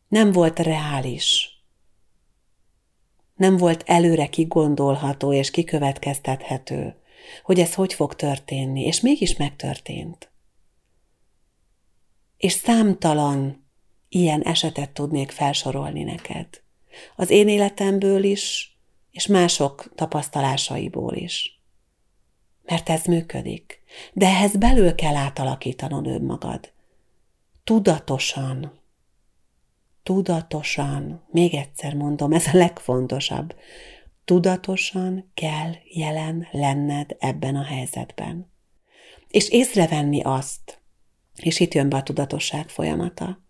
Nem 0.09 0.33
volt 0.33 0.59
reális. 0.59 1.52
Nem 3.43 3.57
volt 3.57 3.83
előre 3.87 4.27
kigondolható 4.27 5.33
és 5.33 5.51
kikövetkeztethető, 5.51 6.95
hogy 7.43 7.61
ez 7.61 7.75
hogy 7.75 7.95
fog 7.95 8.15
történni, 8.15 8.81
és 8.81 9.01
mégis 9.01 9.37
megtörtént. 9.37 10.31
És 12.37 12.53
számtalan 12.53 13.67
ilyen 14.09 14.43
esetet 14.43 14.91
tudnék 14.91 15.31
felsorolni 15.31 16.03
neked. 16.03 16.47
Az 17.17 17.31
én 17.31 17.49
életemből 17.49 18.25
is, 18.25 18.77
és 19.11 19.27
mások 19.27 19.93
tapasztalásaiból 19.95 21.15
is. 21.15 21.61
Mert 22.63 22.89
ez 22.89 23.05
működik. 23.05 23.83
De 24.13 24.27
ehhez 24.27 24.57
belül 24.57 24.95
kell 24.95 25.17
átalakítanod 25.17 26.07
önmagad. 26.07 26.73
Tudatosan. 27.65 28.82
Tudatosan. 30.03 31.23
Még 31.31 31.55
egyszer 31.55 31.95
mondom, 31.95 32.33
ez 32.33 32.47
a 32.47 32.57
legfontosabb. 32.57 33.55
Tudatosan 34.25 35.31
kell 35.35 35.73
jelen 35.85 36.47
lenned 36.51 37.17
ebben 37.19 37.57
a 37.57 37.65
helyzetben. 37.65 38.51
És 39.29 39.49
észrevenni 39.49 40.21
azt, 40.23 40.81
és 41.37 41.61
itt 41.61 41.75
jön 41.75 41.89
be 41.89 41.97
a 41.97 42.03
tudatosság 42.03 42.69
folyamata, 42.69 43.41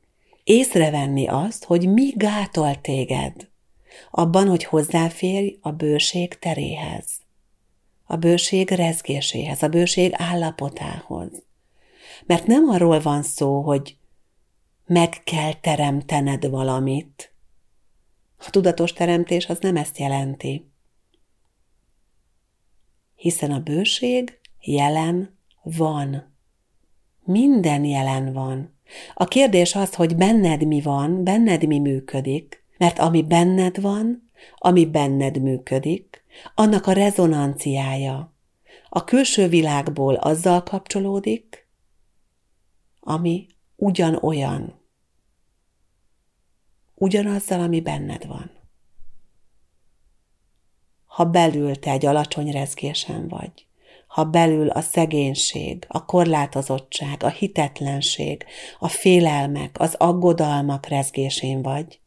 észrevenni 0.44 1.26
azt, 1.26 1.64
hogy 1.64 1.88
mi 1.88 2.12
gátol 2.16 2.80
téged 2.80 3.50
abban, 4.10 4.48
hogy 4.48 4.64
hozzáférj 4.64 5.58
a 5.60 5.70
bőség 5.70 6.38
teréhez, 6.38 7.04
a 8.04 8.16
bőség 8.16 8.70
rezgéséhez, 8.70 9.62
a 9.62 9.68
bőség 9.68 10.12
állapotához. 10.16 11.30
Mert 12.26 12.46
nem 12.46 12.68
arról 12.68 13.00
van 13.00 13.22
szó, 13.22 13.60
hogy 13.60 13.96
meg 14.92 15.22
kell 15.24 15.52
teremtened 15.52 16.50
valamit. 16.50 17.34
A 18.38 18.50
tudatos 18.50 18.92
teremtés 18.92 19.46
az 19.46 19.58
nem 19.60 19.76
ezt 19.76 19.98
jelenti. 19.98 20.70
Hiszen 23.14 23.50
a 23.50 23.60
bőség 23.60 24.38
jelen 24.60 25.38
van. 25.62 26.34
Minden 27.24 27.84
jelen 27.84 28.32
van. 28.32 28.74
A 29.14 29.24
kérdés 29.24 29.74
az, 29.74 29.94
hogy 29.94 30.16
benned 30.16 30.66
mi 30.66 30.80
van, 30.80 31.24
benned 31.24 31.66
mi 31.66 31.78
működik, 31.78 32.64
mert 32.78 32.98
ami 32.98 33.22
benned 33.22 33.80
van, 33.80 34.30
ami 34.56 34.86
benned 34.86 35.42
működik, 35.42 36.24
annak 36.54 36.86
a 36.86 36.92
rezonanciája 36.92 38.34
a 38.88 39.04
külső 39.04 39.48
világból 39.48 40.14
azzal 40.14 40.62
kapcsolódik, 40.62 41.68
ami 43.00 43.46
ugyanolyan, 43.76 44.81
ugyanazzal, 47.02 47.60
ami 47.60 47.80
benned 47.80 48.26
van. 48.26 48.50
Ha 51.06 51.24
belül 51.24 51.78
te 51.78 51.90
egy 51.90 52.06
alacsony 52.06 52.50
rezgésen 52.50 53.28
vagy, 53.28 53.66
ha 54.06 54.24
belül 54.24 54.68
a 54.68 54.80
szegénység, 54.80 55.84
a 55.88 56.04
korlátozottság, 56.04 57.22
a 57.22 57.28
hitetlenség, 57.28 58.44
a 58.78 58.88
félelmek, 58.88 59.80
az 59.80 59.94
aggodalmak 59.94 60.86
rezgésén 60.86 61.62
vagy, 61.62 62.00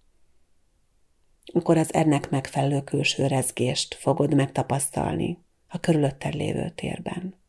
akkor 1.53 1.77
az 1.77 1.93
ennek 1.93 2.29
megfelelő 2.29 2.81
külső 2.83 3.27
rezgést 3.27 3.95
fogod 3.95 4.33
megtapasztalni 4.33 5.37
a 5.67 5.79
körülötted 5.79 6.33
lévő 6.33 6.69
térben. 6.69 7.44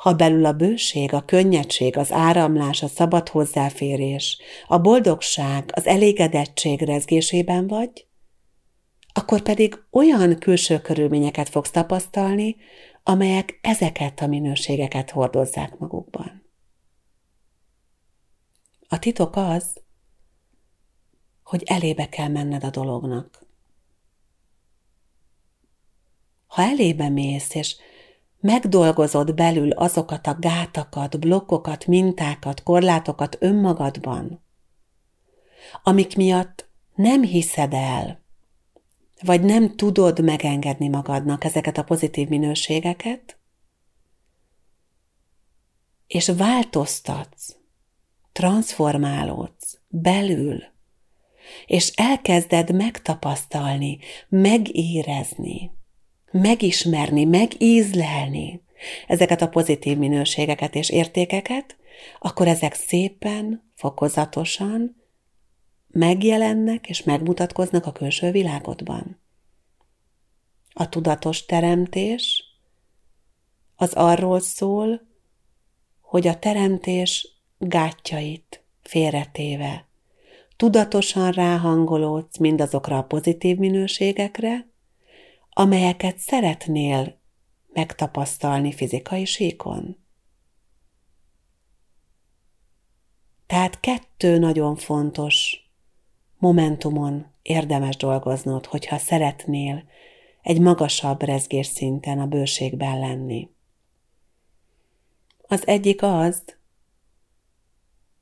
Ha 0.00 0.14
belül 0.14 0.44
a 0.44 0.52
bőség, 0.52 1.12
a 1.12 1.24
könnyedség, 1.24 1.96
az 1.96 2.12
áramlás, 2.12 2.82
a 2.82 2.86
szabad 2.86 3.28
hozzáférés, 3.28 4.38
a 4.66 4.78
boldogság, 4.78 5.70
az 5.74 5.86
elégedettség 5.86 6.82
rezgésében 6.82 7.66
vagy, 7.66 8.06
akkor 9.12 9.40
pedig 9.40 9.78
olyan 9.90 10.38
külső 10.38 10.80
körülményeket 10.80 11.48
fogsz 11.48 11.70
tapasztalni, 11.70 12.56
amelyek 13.02 13.58
ezeket 13.62 14.20
a 14.20 14.26
minőségeket 14.26 15.10
hordozzák 15.10 15.78
magukban. 15.78 16.50
A 18.88 18.98
titok 18.98 19.36
az, 19.36 19.82
hogy 21.42 21.62
elébe 21.66 22.08
kell 22.08 22.28
menned 22.28 22.64
a 22.64 22.70
dolognak. 22.70 23.46
Ha 26.46 26.62
elébe 26.62 27.08
mész, 27.08 27.54
és 27.54 27.76
megdolgozod 28.40 29.34
belül 29.34 29.70
azokat 29.70 30.26
a 30.26 30.36
gátakat, 30.38 31.20
blokkokat, 31.20 31.86
mintákat, 31.86 32.62
korlátokat 32.62 33.36
önmagadban, 33.40 34.44
amik 35.82 36.16
miatt 36.16 36.68
nem 36.94 37.22
hiszed 37.22 37.72
el, 37.72 38.20
vagy 39.22 39.42
nem 39.42 39.76
tudod 39.76 40.24
megengedni 40.24 40.88
magadnak 40.88 41.44
ezeket 41.44 41.78
a 41.78 41.84
pozitív 41.84 42.28
minőségeket, 42.28 43.38
és 46.06 46.28
változtatsz, 46.36 47.56
transformálódsz 48.32 49.78
belül, 49.88 50.62
és 51.66 51.92
elkezded 51.94 52.74
megtapasztalni, 52.74 53.98
megérezni, 54.28 55.70
megismerni, 56.30 57.24
megízlelni 57.24 58.62
ezeket 59.06 59.42
a 59.42 59.48
pozitív 59.48 59.98
minőségeket 59.98 60.74
és 60.74 60.90
értékeket, 60.90 61.76
akkor 62.18 62.48
ezek 62.48 62.74
szépen, 62.74 63.70
fokozatosan 63.74 64.96
megjelennek 65.88 66.88
és 66.88 67.02
megmutatkoznak 67.02 67.86
a 67.86 67.92
külső 67.92 68.30
világodban. 68.30 69.20
A 70.72 70.88
tudatos 70.88 71.44
teremtés 71.44 72.44
az 73.76 73.92
arról 73.92 74.40
szól, 74.40 75.08
hogy 76.00 76.26
a 76.26 76.38
teremtés 76.38 77.28
gátjait 77.58 78.64
félretéve, 78.82 79.88
tudatosan 80.56 81.30
ráhangolódsz 81.30 82.38
mindazokra 82.38 82.98
a 82.98 83.02
pozitív 83.02 83.56
minőségekre, 83.56 84.69
amelyeket 85.60 86.18
szeretnél 86.18 87.20
megtapasztalni 87.72 88.72
fizikai 88.72 89.24
síkon. 89.24 89.96
Tehát 93.46 93.80
kettő 93.80 94.38
nagyon 94.38 94.76
fontos 94.76 95.56
momentumon 96.38 97.32
érdemes 97.42 97.96
dolgoznod, 97.96 98.66
hogyha 98.66 98.98
szeretnél 98.98 99.84
egy 100.42 100.60
magasabb 100.60 101.22
rezgés 101.22 101.66
szinten 101.66 102.18
a 102.18 102.26
bőségben 102.26 102.98
lenni. 102.98 103.50
Az 105.40 105.66
egyik 105.66 106.02
az, 106.02 106.42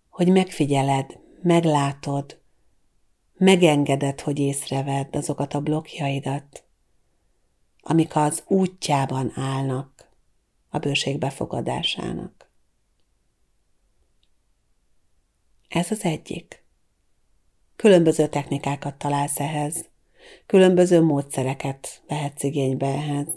hogy 0.09 0.29
megfigyeled, 0.29 1.19
meglátod, 1.43 2.41
megengeded, 3.35 4.21
hogy 4.21 4.39
észrevedd 4.39 5.17
azokat 5.17 5.55
a 5.55 5.61
blokkjaidat, 5.61 6.68
amik 7.89 8.17
az 8.17 8.43
útjában 8.47 9.33
állnak 9.35 10.09
a 10.69 10.79
bőség 10.79 11.19
befogadásának. 11.19 12.51
Ez 15.69 15.91
az 15.91 16.05
egyik. 16.05 16.63
Különböző 17.77 18.29
technikákat 18.29 18.95
találsz 18.95 19.41
ehhez, 19.41 19.89
különböző 20.47 21.03
módszereket 21.03 22.03
vehetsz 22.09 22.43
igénybe 22.43 22.87
ehhez. 22.87 23.29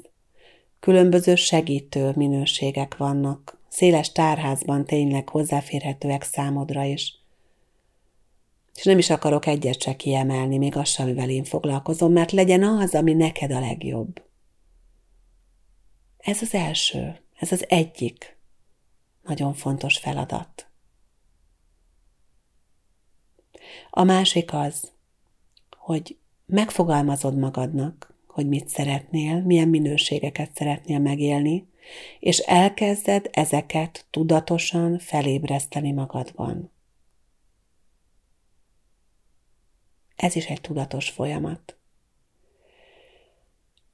Különböző 0.80 1.36
segítő 1.36 2.12
minőségek 2.16 2.98
vannak, 2.98 3.60
széles 3.70 4.12
tárházban 4.12 4.86
tényleg 4.86 5.30
hozzáférhetőek 5.30 6.24
számodra 6.24 6.84
is. 6.84 7.16
És 8.76 8.84
nem 8.84 8.98
is 8.98 9.10
akarok 9.10 9.46
egyet 9.46 9.82
se 9.82 9.96
kiemelni, 9.96 10.58
még 10.58 10.76
azt 10.76 11.00
amivel 11.00 11.30
én 11.30 11.44
foglalkozom, 11.44 12.12
mert 12.12 12.32
legyen 12.32 12.64
az, 12.64 12.96
ami 12.96 13.14
neked 13.14 13.52
a 13.52 13.60
legjobb. 13.60 14.30
Ez 16.22 16.42
az 16.42 16.54
első, 16.54 17.22
ez 17.40 17.52
az 17.52 17.66
egyik 17.70 18.38
nagyon 19.24 19.54
fontos 19.54 19.98
feladat. 19.98 20.70
A 23.90 24.04
másik 24.04 24.54
az, 24.54 24.92
hogy 25.78 26.18
megfogalmazod 26.46 27.38
magadnak, 27.38 28.14
hogy 28.28 28.48
mit 28.48 28.68
szeretnél, 28.68 29.42
milyen 29.42 29.68
minőségeket 29.68 30.56
szeretnél 30.56 31.00
megélni, 31.00 31.68
és 32.20 32.38
elkezded 32.38 33.30
ezeket 33.32 34.06
tudatosan 34.10 35.00
felébreszteni 35.00 35.92
magadban. 35.92 36.72
Ez 40.16 40.36
is 40.36 40.46
egy 40.46 40.62
tudatos 40.62 41.10
folyamat. 41.10 41.76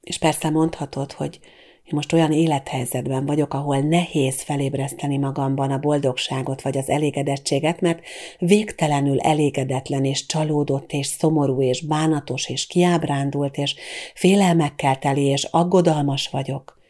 És 0.00 0.18
persze 0.18 0.50
mondhatod, 0.50 1.12
hogy 1.12 1.40
én 1.88 1.94
most 1.94 2.12
olyan 2.12 2.32
élethelyzetben 2.32 3.26
vagyok, 3.26 3.54
ahol 3.54 3.78
nehéz 3.78 4.42
felébreszteni 4.42 5.16
magamban 5.16 5.70
a 5.70 5.78
boldogságot 5.78 6.62
vagy 6.62 6.78
az 6.78 6.88
elégedettséget, 6.88 7.80
mert 7.80 8.00
végtelenül 8.38 9.20
elégedetlen 9.20 10.04
és 10.04 10.26
csalódott 10.26 10.92
és 10.92 11.06
szomorú 11.06 11.62
és 11.62 11.80
bánatos 11.80 12.48
és 12.48 12.66
kiábrándult 12.66 13.56
és 13.56 13.74
félelmekkel 14.14 14.98
teli 14.98 15.22
és 15.24 15.44
aggodalmas 15.44 16.28
vagyok. 16.28 16.80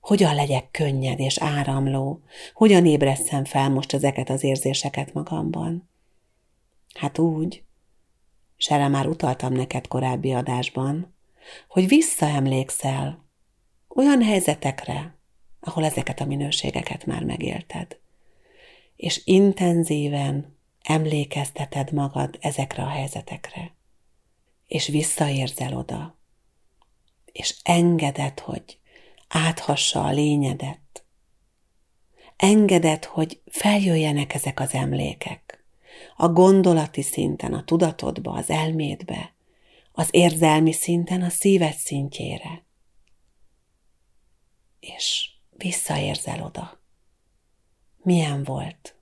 Hogyan 0.00 0.34
legyek 0.34 0.68
könnyed 0.70 1.20
és 1.20 1.38
áramló? 1.38 2.20
Hogyan 2.54 2.86
ébreszem 2.86 3.44
fel 3.44 3.70
most 3.70 3.92
ezeket 3.92 4.30
az 4.30 4.44
érzéseket 4.44 5.12
magamban? 5.14 5.88
Hát 6.94 7.18
úgy, 7.18 7.62
és 8.58 8.68
már 8.68 9.06
utaltam 9.06 9.52
neked 9.52 9.88
korábbi 9.88 10.32
adásban, 10.32 11.14
hogy 11.68 11.88
visszaemlékszel 11.88 13.21
olyan 13.94 14.22
helyzetekre, 14.22 15.16
ahol 15.60 15.84
ezeket 15.84 16.20
a 16.20 16.24
minőségeket 16.24 17.06
már 17.06 17.24
megélted, 17.24 17.98
és 18.96 19.20
intenzíven 19.24 20.56
emlékezteted 20.82 21.92
magad 21.92 22.38
ezekre 22.40 22.82
a 22.82 22.88
helyzetekre, 22.88 23.74
és 24.66 24.86
visszaérzel 24.86 25.76
oda, 25.76 26.18
és 27.32 27.56
engeded, 27.62 28.40
hogy 28.40 28.78
áthassa 29.28 30.04
a 30.04 30.10
lényedet, 30.10 31.04
engeded, 32.36 33.04
hogy 33.04 33.40
feljöjjenek 33.46 34.34
ezek 34.34 34.60
az 34.60 34.74
emlékek, 34.74 35.64
a 36.16 36.28
gondolati 36.28 37.02
szinten, 37.02 37.54
a 37.54 37.64
tudatodba, 37.64 38.32
az 38.32 38.50
elmédbe, 38.50 39.34
az 39.92 40.08
érzelmi 40.10 40.72
szinten, 40.72 41.22
a 41.22 41.28
szíved 41.28 41.74
szintjére 41.74 42.64
és 44.82 45.30
visszaérzel 45.50 46.42
oda. 46.42 46.80
Milyen 47.96 48.44
volt? 48.44 48.96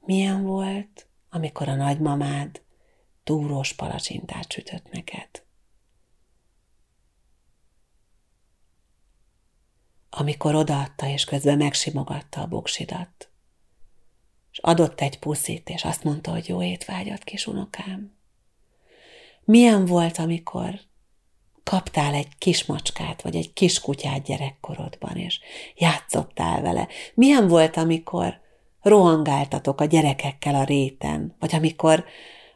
Milyen 0.00 0.42
volt, 0.42 1.06
amikor 1.28 1.68
a 1.68 1.74
nagymamád 1.74 2.62
túrós 3.22 3.72
palacsintát 3.72 4.52
sütött 4.52 4.90
neked? 4.90 5.44
Amikor 10.10 10.54
odaadta, 10.54 11.06
és 11.06 11.24
közben 11.24 11.56
megsimogatta 11.56 12.40
a 12.40 12.48
boksidat, 12.48 13.30
és 14.50 14.58
adott 14.58 15.00
egy 15.00 15.18
puszit, 15.18 15.68
és 15.68 15.84
azt 15.84 16.04
mondta, 16.04 16.30
hogy 16.30 16.48
jó 16.48 16.62
étvágyat, 16.62 17.24
kis 17.24 17.46
unokám. 17.46 18.16
Milyen 19.44 19.84
volt, 19.84 20.18
amikor 20.18 20.80
kaptál 21.64 22.14
egy 22.14 22.28
kis 22.38 22.64
macskát, 22.64 23.22
vagy 23.22 23.36
egy 23.36 23.52
kis 23.52 23.80
kutyát 23.80 24.22
gyerekkorodban, 24.22 25.16
és 25.16 25.40
játszottál 25.74 26.62
vele. 26.62 26.88
Milyen 27.14 27.48
volt, 27.48 27.76
amikor 27.76 28.40
rohangáltatok 28.82 29.80
a 29.80 29.84
gyerekekkel 29.84 30.54
a 30.54 30.64
réten, 30.64 31.36
vagy 31.38 31.54
amikor, 31.54 32.04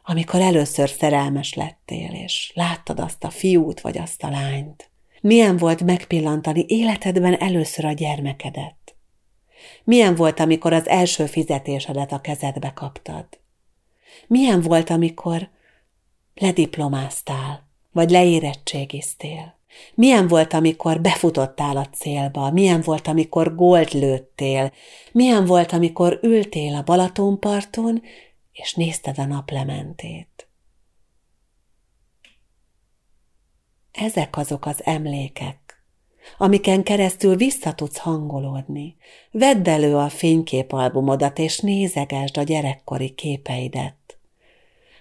amikor 0.03 0.39
először 0.39 0.89
szerelmes 0.89 1.53
lettél, 1.53 2.11
és 2.11 2.51
láttad 2.55 2.99
azt 2.99 3.23
a 3.23 3.29
fiút, 3.29 3.81
vagy 3.81 3.97
azt 3.97 4.23
a 4.23 4.29
lányt? 4.29 4.89
Milyen 5.21 5.57
volt 5.57 5.83
megpillantani 5.83 6.65
életedben 6.67 7.39
először 7.39 7.85
a 7.85 7.91
gyermekedet? 7.91 8.95
Milyen 9.83 10.15
volt, 10.15 10.39
amikor 10.39 10.73
az 10.73 10.87
első 10.87 11.25
fizetésedet 11.25 12.11
a 12.11 12.21
kezedbe 12.21 12.73
kaptad? 12.73 13.27
Milyen 14.27 14.61
volt, 14.61 14.89
amikor 14.89 15.49
lediplomáztál, 16.35 17.68
vagy 17.91 18.09
leérettségiztél? 18.09 19.57
Milyen 19.95 20.27
volt, 20.27 20.53
amikor 20.53 21.01
befutottál 21.01 21.77
a 21.77 21.85
célba? 21.85 22.51
Milyen 22.51 22.81
volt, 22.81 23.07
amikor 23.07 23.55
gólt 23.55 23.93
lőttél? 23.93 24.71
Milyen 25.11 25.45
volt, 25.45 25.71
amikor 25.71 26.19
ültél 26.21 26.75
a 26.75 26.83
Balatonparton, 26.83 28.01
és 28.51 28.73
nézted 28.73 29.17
a 29.17 29.25
naplementét? 29.25 30.47
Ezek 33.91 34.37
azok 34.37 34.65
az 34.65 34.85
emlékek, 34.85 35.83
amiken 36.37 36.83
keresztül 36.83 37.35
vissza 37.35 37.73
tudsz 37.73 37.97
hangolódni. 37.97 38.95
Vedd 39.31 39.69
elő 39.69 39.95
a 39.95 40.09
fényképalbumodat, 40.09 41.39
és 41.39 41.59
nézegesd 41.59 42.37
a 42.37 42.43
gyerekkori 42.43 43.09
képeidet 43.09 43.98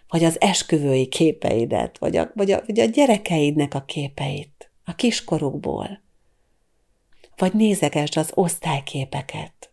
vagy 0.08 0.24
az 0.24 0.40
esküvői 0.40 1.06
képeidet, 1.06 1.98
vagy 1.98 2.16
a, 2.16 2.30
vagy, 2.34 2.50
a, 2.50 2.62
vagy 2.66 2.80
a 2.80 2.84
gyerekeidnek 2.84 3.74
a 3.74 3.84
képeit, 3.84 4.70
a 4.84 4.94
kiskorukból, 4.94 6.02
vagy 7.36 7.54
nézegesd 7.54 8.16
az 8.16 8.30
osztályképeket, 8.34 9.70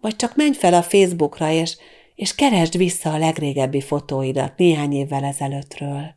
vagy 0.00 0.16
csak 0.16 0.36
menj 0.36 0.54
fel 0.54 0.74
a 0.74 0.82
Facebookra, 0.82 1.50
és, 1.50 1.76
és 2.14 2.34
keresd 2.34 2.76
vissza 2.76 3.12
a 3.12 3.18
legrégebbi 3.18 3.80
fotóidat 3.80 4.56
néhány 4.56 4.92
évvel 4.92 5.24
ezelőttről. 5.24 6.14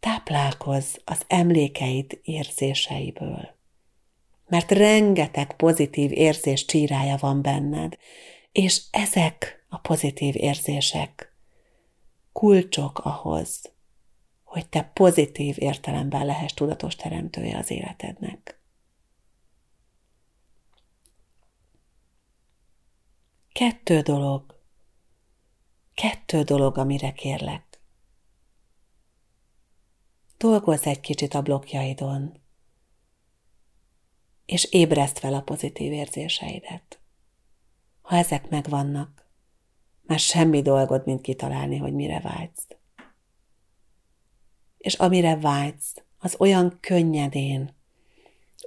Táplálkozz 0.00 0.96
az 1.04 1.22
emlékeid 1.26 2.20
érzéseiből, 2.22 3.54
mert 4.46 4.70
rengeteg 4.70 5.56
pozitív 5.56 6.12
érzés 6.12 6.64
csírája 6.64 7.16
van 7.20 7.42
benned, 7.42 7.98
és 8.52 8.82
ezek 8.90 9.64
a 9.68 9.78
pozitív 9.78 10.36
érzések 10.36 11.34
kulcsok 12.32 12.98
ahhoz, 12.98 13.72
hogy 14.42 14.68
te 14.68 14.82
pozitív 14.82 15.56
értelemben 15.58 16.26
lehess 16.26 16.54
tudatos 16.54 16.96
teremtője 16.96 17.58
az 17.58 17.70
életednek. 17.70 18.60
Kettő 23.52 24.00
dolog, 24.00 24.58
kettő 25.94 26.42
dolog, 26.42 26.78
amire 26.78 27.12
kérlek. 27.12 27.80
Dolgozz 30.38 30.86
egy 30.86 31.00
kicsit 31.00 31.34
a 31.34 31.42
blokkjaidon, 31.42 32.40
és 34.46 34.64
ébreszt 34.64 35.18
fel 35.18 35.34
a 35.34 35.42
pozitív 35.42 35.92
érzéseidet. 35.92 36.99
Ha 38.10 38.16
ezek 38.16 38.48
megvannak, 38.48 39.30
már 40.02 40.18
semmi 40.18 40.62
dolgod, 40.62 41.06
mint 41.06 41.20
kitalálni, 41.20 41.76
hogy 41.76 41.92
mire 41.92 42.20
vágysz. 42.20 42.66
És 44.78 44.94
amire 44.94 45.36
vágysz, 45.36 45.94
az 46.18 46.36
olyan 46.38 46.78
könnyedén, 46.80 47.76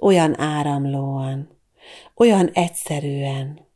olyan 0.00 0.40
áramlóan, 0.40 1.58
olyan 2.14 2.48
egyszerűen, 2.48 3.66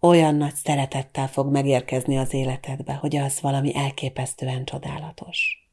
olyan 0.00 0.34
nagy 0.34 0.54
szeretettel 0.54 1.28
fog 1.28 1.50
megérkezni 1.50 2.18
az 2.18 2.34
életedbe, 2.34 2.94
hogy 2.94 3.16
az 3.16 3.40
valami 3.40 3.76
elképesztően 3.76 4.64
csodálatos. 4.64 5.70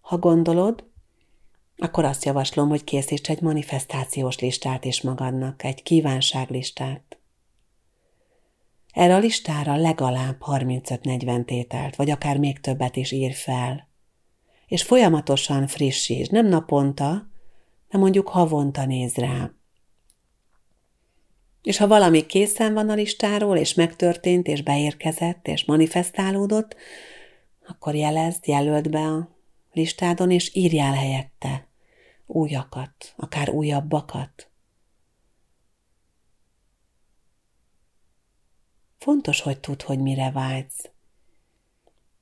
Ha 0.00 0.18
gondolod, 0.18 0.91
akkor 1.82 2.04
azt 2.04 2.24
javaslom, 2.24 2.68
hogy 2.68 2.84
készíts 2.84 3.30
egy 3.30 3.40
manifestációs 3.40 4.38
listát 4.38 4.84
is 4.84 5.00
magadnak, 5.00 5.64
egy 5.64 5.82
kívánságlistát. 5.82 7.18
Erre 8.92 9.14
a 9.14 9.18
listára 9.18 9.76
legalább 9.76 10.36
35-40 10.40 11.44
tételt, 11.44 11.96
vagy 11.96 12.10
akár 12.10 12.38
még 12.38 12.60
többet 12.60 12.96
is 12.96 13.12
ír 13.12 13.32
fel. 13.32 13.88
És 14.66 14.82
folyamatosan 14.82 15.66
frissíts, 15.66 16.28
nem 16.28 16.46
naponta, 16.46 17.30
de 17.88 17.98
mondjuk 17.98 18.28
havonta 18.28 18.86
néz 18.86 19.14
rá. 19.14 19.50
És 21.62 21.76
ha 21.76 21.86
valami 21.86 22.26
készen 22.26 22.74
van 22.74 22.88
a 22.88 22.94
listáról, 22.94 23.56
és 23.56 23.74
megtörtént, 23.74 24.46
és 24.46 24.62
beérkezett, 24.62 25.48
és 25.48 25.64
manifestálódott, 25.64 26.76
akkor 27.66 27.94
jelezd, 27.94 28.46
jelöld 28.46 28.90
be 28.90 29.06
a 29.06 29.28
listádon, 29.72 30.30
és 30.30 30.54
írjál 30.54 30.94
helyette 30.94 31.70
újakat, 32.32 33.14
akár 33.16 33.50
újabbakat. 33.50 34.50
Fontos, 38.98 39.40
hogy 39.40 39.60
tudd, 39.60 39.82
hogy 39.84 39.98
mire 39.98 40.30
vágysz, 40.30 40.90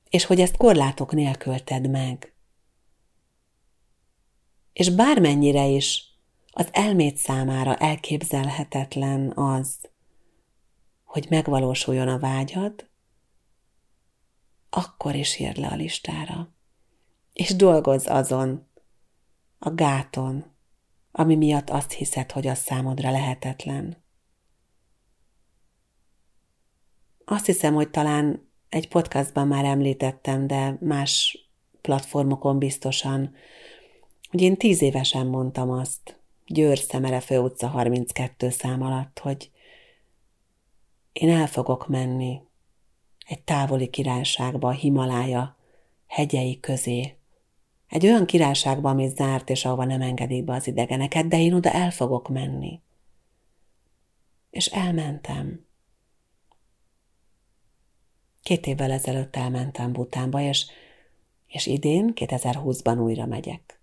és 0.09 0.25
hogy 0.25 0.39
ezt 0.39 0.57
korlátok 0.57 1.11
nélkül 1.11 1.63
tedd 1.63 1.89
meg. 1.89 2.35
És 4.73 4.89
bármennyire 4.89 5.65
is 5.65 6.11
az 6.51 6.69
elmét 6.71 7.17
számára 7.17 7.75
elképzelhetetlen 7.75 9.31
az, 9.37 9.89
hogy 11.03 11.27
megvalósuljon 11.29 12.07
a 12.07 12.19
vágyad, 12.19 12.89
akkor 14.69 15.15
is 15.15 15.39
írd 15.39 15.57
le 15.57 15.67
a 15.67 15.75
listára. 15.75 16.53
És 17.33 17.55
dolgozz 17.55 18.07
azon, 18.07 18.69
a 19.63 19.73
gáton, 19.73 20.45
ami 21.11 21.35
miatt 21.35 21.69
azt 21.69 21.91
hiszed, 21.91 22.31
hogy 22.31 22.47
az 22.47 22.57
számodra 22.57 23.11
lehetetlen. 23.11 24.03
Azt 27.25 27.45
hiszem, 27.45 27.73
hogy 27.73 27.89
talán 27.89 28.49
egy 28.69 28.87
podcastban 28.87 29.47
már 29.47 29.65
említettem, 29.65 30.47
de 30.47 30.77
más 30.79 31.37
platformokon 31.81 32.57
biztosan, 32.59 33.35
hogy 34.29 34.41
én 34.41 34.57
tíz 34.57 34.81
évesen 34.81 35.27
mondtam 35.27 35.69
azt, 35.69 36.19
Győr 36.45 36.77
Szemere 36.77 37.19
főutca 37.19 37.67
32 37.67 38.49
szám 38.49 38.81
alatt, 38.81 39.19
hogy 39.19 39.51
én 41.13 41.29
el 41.29 41.47
fogok 41.47 41.87
menni 41.87 42.41
egy 43.27 43.41
távoli 43.41 43.89
királyságba, 43.89 44.67
a 44.67 44.71
Himalája 44.71 45.57
hegyei 46.07 46.59
közé. 46.59 47.15
Egy 47.91 48.05
olyan 48.05 48.25
királyságba, 48.25 48.89
ami 48.89 49.07
zárt, 49.07 49.49
és 49.49 49.65
ahova 49.65 49.85
nem 49.85 50.01
engedik 50.01 50.43
be 50.43 50.53
az 50.53 50.67
idegeneket, 50.67 51.27
de 51.27 51.39
én 51.39 51.53
oda 51.53 51.71
el 51.71 51.91
fogok 51.91 52.29
menni. 52.29 52.81
És 54.49 54.65
elmentem. 54.65 55.65
Két 58.43 58.67
évvel 58.67 58.91
ezelőtt 58.91 59.35
elmentem 59.35 59.91
Butánba, 59.91 60.39
és, 60.39 60.65
és 61.47 61.65
idén, 61.65 62.11
2020-ban 62.15 63.03
újra 63.03 63.25
megyek. 63.25 63.79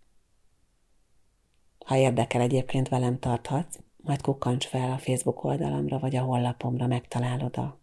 Ha 1.84 1.96
érdekel 1.96 2.40
egyébként 2.40 2.88
velem 2.88 3.18
tarthatsz, 3.18 3.78
majd 3.96 4.20
kukkancs 4.20 4.66
fel 4.66 4.92
a 4.92 4.98
Facebook 4.98 5.44
oldalamra, 5.44 5.98
vagy 5.98 6.16
a 6.16 6.22
honlapomra 6.22 6.86
megtalálod 6.86 7.56
a 7.56 7.78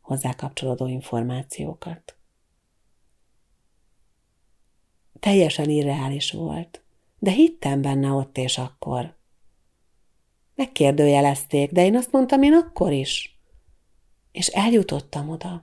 hozzá 0.00 0.34
kapcsolódó 0.34 0.86
információkat. 0.86 2.15
Teljesen 5.20 5.68
irreális 5.68 6.30
volt, 6.30 6.82
de 7.18 7.30
hittem 7.30 7.82
benne 7.82 8.10
ott 8.10 8.38
és 8.38 8.58
akkor. 8.58 9.16
Megkérdőjelezték, 10.54 11.70
de 11.70 11.84
én 11.84 11.96
azt 11.96 12.12
mondtam, 12.12 12.42
én 12.42 12.52
akkor 12.52 12.92
is. 12.92 13.40
És 14.32 14.46
eljutottam 14.46 15.28
oda. 15.28 15.62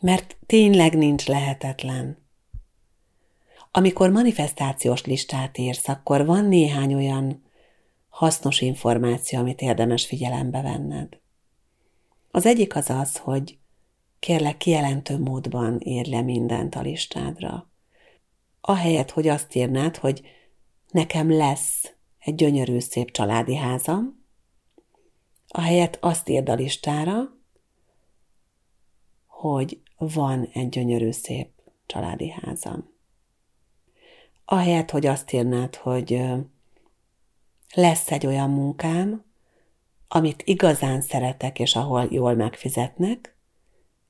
Mert 0.00 0.36
tényleg 0.46 0.96
nincs 0.96 1.26
lehetetlen. 1.26 2.24
Amikor 3.70 4.10
manifestációs 4.10 5.04
listát 5.04 5.58
írsz, 5.58 5.88
akkor 5.88 6.26
van 6.26 6.44
néhány 6.44 6.94
olyan 6.94 7.42
hasznos 8.08 8.60
információ, 8.60 9.38
amit 9.38 9.60
érdemes 9.60 10.06
figyelembe 10.06 10.60
venned. 10.60 11.20
Az 12.30 12.46
egyik 12.46 12.76
az 12.76 12.90
az, 12.90 13.16
hogy 13.16 13.58
kérlek 14.26 14.56
kijelentő 14.56 15.18
módban 15.18 15.80
írj 15.84 16.10
le 16.10 16.22
mindent 16.22 16.74
a 16.74 16.80
listádra. 16.80 17.70
Ahelyett, 18.60 19.10
hogy 19.10 19.28
azt 19.28 19.54
írnád, 19.54 19.96
hogy 19.96 20.22
nekem 20.90 21.30
lesz 21.30 21.94
egy 22.18 22.34
gyönyörű 22.34 22.78
szép 22.78 23.10
családi 23.10 23.56
házam, 23.56 24.24
ahelyett 25.48 25.98
azt 26.00 26.28
írd 26.28 26.48
a 26.48 26.54
listára, 26.54 27.36
hogy 29.26 29.80
van 29.96 30.48
egy 30.52 30.68
gyönyörű 30.68 31.10
szép 31.10 31.50
családi 31.86 32.28
házam. 32.30 32.92
Ahelyett, 34.44 34.90
hogy 34.90 35.06
azt 35.06 35.32
írnád, 35.32 35.74
hogy 35.74 36.22
lesz 37.74 38.10
egy 38.10 38.26
olyan 38.26 38.50
munkám, 38.50 39.24
amit 40.08 40.42
igazán 40.42 41.00
szeretek, 41.00 41.58
és 41.58 41.76
ahol 41.76 42.08
jól 42.10 42.34
megfizetnek, 42.34 43.35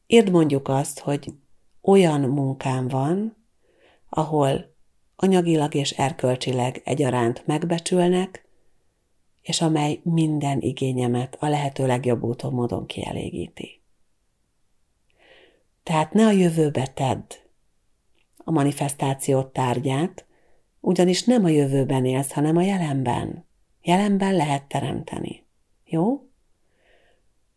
írd 0.07 0.31
mondjuk 0.31 0.69
azt, 0.69 0.99
hogy 0.99 1.33
olyan 1.81 2.21
munkám 2.21 2.89
van, 2.89 3.37
ahol 4.09 4.75
anyagilag 5.17 5.75
és 5.75 5.91
erkölcsileg 5.91 6.83
egyaránt 6.85 7.47
megbecsülnek, 7.47 8.49
és 9.43 9.61
amely 9.61 10.01
minden 10.03 10.61
igényemet 10.61 11.37
a 11.41 11.49
lehető 11.49 11.87
legjobb 11.87 12.23
úton 12.23 12.53
módon 12.53 12.87
kielégíti. 12.87 13.81
Tehát 15.83 16.13
ne 16.13 16.27
a 16.27 16.31
jövőbe 16.31 16.87
tedd 16.87 17.33
a 18.37 18.51
manifestációt 18.51 19.53
tárgyát, 19.53 20.25
ugyanis 20.81 21.25
nem 21.25 21.45
a 21.45 21.49
jövőben 21.49 22.05
élsz, 22.05 22.33
hanem 22.33 22.57
a 22.57 22.63
jelenben. 22.63 23.47
Jelenben 23.83 24.35
lehet 24.35 24.65
teremteni. 24.69 25.45
Jó? 25.85 26.29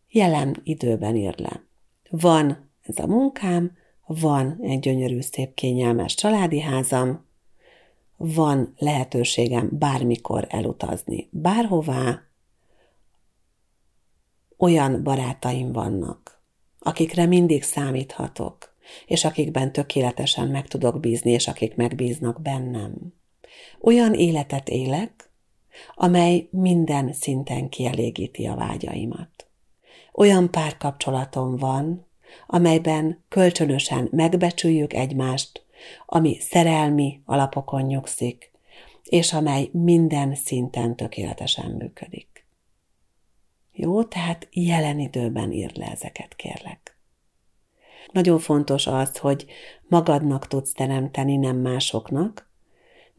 Jelen 0.08 0.60
időben 0.62 1.16
ír 1.16 1.38
le. 1.38 1.64
Van 2.10 2.70
ez 2.82 2.98
a 2.98 3.06
munkám, 3.06 3.76
van 4.06 4.58
egy 4.62 4.80
gyönyörű, 4.80 5.20
szép, 5.20 5.54
kényelmes 5.54 6.14
családi 6.14 6.60
házam, 6.60 7.26
van 8.16 8.74
lehetőségem 8.78 9.68
bármikor 9.72 10.46
elutazni 10.48 11.28
bárhová, 11.30 12.22
olyan 14.56 15.02
barátaim 15.02 15.72
vannak, 15.72 16.42
akikre 16.78 17.26
mindig 17.26 17.62
számíthatok, 17.62 18.74
és 19.06 19.24
akikben 19.24 19.72
tökéletesen 19.72 20.48
meg 20.48 20.68
tudok 20.68 21.00
bízni, 21.00 21.30
és 21.30 21.48
akik 21.48 21.74
megbíznak 21.76 22.42
bennem. 22.42 23.14
Olyan 23.80 24.14
életet 24.14 24.68
élek, 24.68 25.30
amely 25.94 26.48
minden 26.50 27.12
szinten 27.12 27.68
kielégíti 27.68 28.46
a 28.46 28.54
vágyaimat. 28.54 29.49
Olyan 30.12 30.50
párkapcsolatom 30.50 31.56
van, 31.56 32.06
amelyben 32.46 33.24
kölcsönösen 33.28 34.08
megbecsüljük 34.10 34.92
egymást, 34.92 35.64
ami 36.06 36.36
szerelmi 36.40 37.20
alapokon 37.24 37.82
nyugszik, 37.82 38.50
és 39.04 39.32
amely 39.32 39.68
minden 39.72 40.34
szinten 40.34 40.96
tökéletesen 40.96 41.70
működik. 41.70 42.46
Jó, 43.72 44.04
tehát 44.04 44.48
jelen 44.50 44.98
időben 44.98 45.52
írd 45.52 45.76
le 45.76 45.86
ezeket, 45.86 46.36
kérlek. 46.36 46.98
Nagyon 48.12 48.38
fontos 48.38 48.86
az, 48.86 49.16
hogy 49.16 49.46
magadnak 49.88 50.46
tudsz 50.46 50.72
teremteni, 50.72 51.36
nem 51.36 51.56
másoknak, 51.56 52.49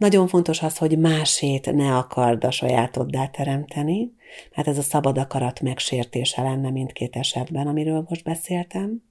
nagyon 0.02 0.28
fontos 0.28 0.62
az, 0.62 0.78
hogy 0.78 1.00
másét 1.00 1.74
ne 1.74 1.98
akard 1.98 2.44
a 2.44 2.52
sajátoddá 2.52 3.28
teremteni, 3.28 4.14
mert 4.56 4.68
ez 4.68 4.78
a 4.78 4.82
szabad 4.82 5.18
akarat 5.18 5.62
megsértése 5.62 6.42
lenne 6.42 6.70
mindkét 6.70 7.16
esetben, 7.16 7.68
amiről 7.68 8.06
most 8.10 8.24
beszéltem. 8.24 9.04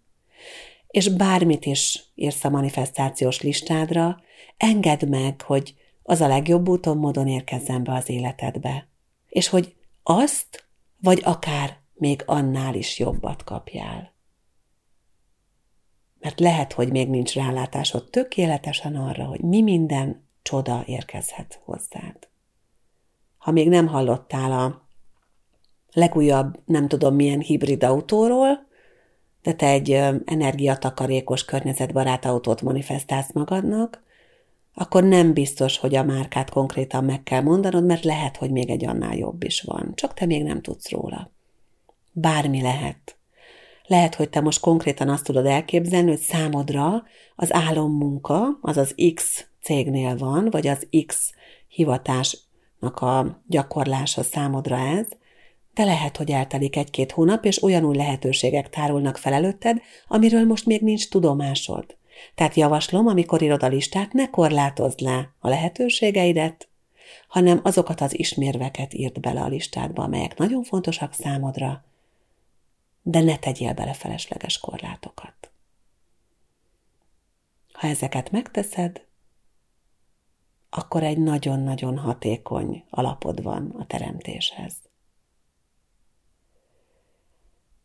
És 0.87 1.09
bármit 1.09 1.66
is 1.66 2.05
írsz 2.14 2.44
a 2.44 2.50
manifestációs 2.50 3.40
listádra, 3.40 4.20
engedd 4.57 5.09
meg, 5.09 5.40
hogy 5.40 5.74
az 6.03 6.20
a 6.20 6.26
legjobb 6.26 6.68
úton, 6.68 6.96
módon 6.96 7.29
érkezzen 7.29 7.85
be 7.85 7.92
az 7.92 8.09
életedbe. 8.09 8.88
És 9.29 9.48
hogy 9.48 9.74
azt, 10.03 10.68
vagy 11.00 11.20
akár 11.24 11.79
még 11.94 12.22
annál 12.26 12.74
is 12.74 12.98
jobbat 12.98 13.44
kapjál. 13.44 14.12
Mert 16.18 16.40
lehet, 16.40 16.72
hogy 16.72 16.90
még 16.90 17.09
nincs 17.09 17.35
rálátásod 17.35 18.11
tökéletesen 18.11 18.96
arra, 18.96 19.24
hogy 19.24 19.40
mi 19.40 19.62
minden 19.62 20.29
csoda 20.42 20.83
érkezhet 20.87 21.61
hozzád. 21.64 22.29
Ha 23.38 23.50
még 23.50 23.68
nem 23.68 23.87
hallottál 23.87 24.53
a 24.53 24.88
legújabb, 25.92 26.61
nem 26.64 26.88
tudom 26.88 27.14
milyen 27.14 27.40
hibrid 27.40 27.85
autóról, 27.85 28.68
de 29.42 29.53
te 29.53 29.66
egy 29.66 29.90
energiatakarékos, 30.24 31.44
környezetbarát 31.44 32.24
autót 32.24 32.62
manifestálsz 32.62 33.33
magadnak, 33.33 34.03
akkor 34.74 35.05
nem 35.05 35.33
biztos, 35.33 35.79
hogy 35.79 35.94
a 35.94 36.03
márkát 36.03 36.50
konkrétan 36.50 37.05
meg 37.05 37.22
kell 37.22 37.42
mondanod, 37.42 37.85
mert 37.85 38.05
lehet, 38.05 38.37
hogy 38.37 38.50
még 38.50 38.70
egy 38.70 38.85
annál 38.85 39.16
jobb 39.16 39.42
is 39.42 39.61
van, 39.61 39.92
csak 39.94 40.14
te 40.14 40.26
még 40.26 40.42
nem 40.42 40.62
tudsz 40.62 40.90
róla. 40.90 41.31
Bármi 42.12 42.62
lehet. 42.62 43.16
Lehet, 43.87 44.14
hogy 44.14 44.31
te 44.31 44.40
most 44.40 44.61
konkrétan 44.61 45.09
azt 45.09 45.24
tudod 45.24 45.46
elképzelni, 45.46 46.09
hogy 46.09 46.18
számodra 46.18 47.03
az 47.37 47.53
álommunka, 47.53 48.59
az 48.61 48.76
az 48.76 48.94
X 49.14 49.49
cégnél 49.62 50.16
van, 50.16 50.51
vagy 50.51 50.66
az 50.66 50.87
X 51.07 51.33
hivatásnak 51.68 53.01
a 53.01 53.42
gyakorlása 53.46 54.23
számodra 54.23 54.77
ez, 54.77 55.07
de 55.75 55.85
lehet, 55.85 56.16
hogy 56.16 56.31
eltelik 56.31 56.77
egy-két 56.77 57.12
hónap, 57.12 57.44
és 57.44 57.62
olyan 57.62 57.85
új 57.85 57.96
lehetőségek 57.96 58.70
tárulnak 58.70 59.16
fel 59.16 59.33
előtted, 59.33 59.81
amiről 60.09 60.44
most 60.44 60.66
még 60.66 60.83
nincs 60.83 61.09
tudomásod. 61.09 61.96
Tehát 62.35 62.55
javaslom, 62.55 63.07
amikor 63.07 63.42
írod 63.42 63.62
a 63.62 63.68
listát, 63.68 64.12
ne 64.12 64.31
korlátozd 64.31 65.01
le 65.01 65.35
a 65.38 65.49
lehetőségeidet, 65.49 66.68
hanem 67.29 67.61
azokat 67.62 68.01
az 68.01 68.18
ismérveket 68.18 68.94
írd 68.94 69.20
bele 69.20 69.40
a 69.40 69.49
listádba, 69.49 70.03
amelyek 70.03 70.37
nagyon 70.37 70.62
fontosak 70.62 71.12
számodra, 71.12 71.85
de 73.03 73.20
ne 73.20 73.37
tegyél 73.37 73.73
bele 73.73 73.92
felesleges 73.92 74.59
korlátokat. 74.59 75.51
Ha 77.73 77.87
ezeket 77.87 78.31
megteszed, 78.31 79.05
akkor 80.70 81.02
egy 81.02 81.18
nagyon-nagyon 81.18 81.98
hatékony 81.98 82.85
alapod 82.90 83.42
van 83.42 83.74
a 83.78 83.87
teremtéshez. 83.87 84.74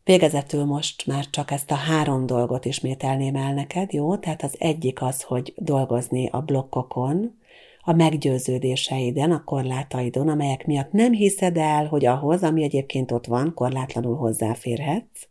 Végezetül 0.04 0.64
most 0.64 1.06
már 1.06 1.30
csak 1.30 1.50
ezt 1.50 1.70
a 1.70 1.74
három 1.74 2.26
dolgot 2.26 2.64
ismételném 2.64 3.36
el 3.36 3.54
neked, 3.54 3.92
jó? 3.92 4.16
Tehát 4.16 4.42
az 4.42 4.54
egyik 4.58 5.02
az, 5.02 5.22
hogy 5.22 5.54
dolgozni 5.56 6.28
a 6.28 6.40
blokkokon, 6.40 7.38
a 7.80 7.92
meggyőződéseiden, 7.92 9.30
a 9.30 9.44
korlátaidon, 9.44 10.28
amelyek 10.28 10.66
miatt 10.66 10.92
nem 10.92 11.12
hiszed 11.12 11.56
el, 11.56 11.86
hogy 11.86 12.04
ahhoz, 12.04 12.42
ami 12.42 12.62
egyébként 12.62 13.12
ott 13.12 13.26
van, 13.26 13.54
korlátlanul 13.54 14.16
hozzáférhetsz. 14.16 15.28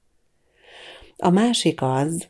A 1.18 1.30
másik 1.30 1.82
az, 1.82 2.30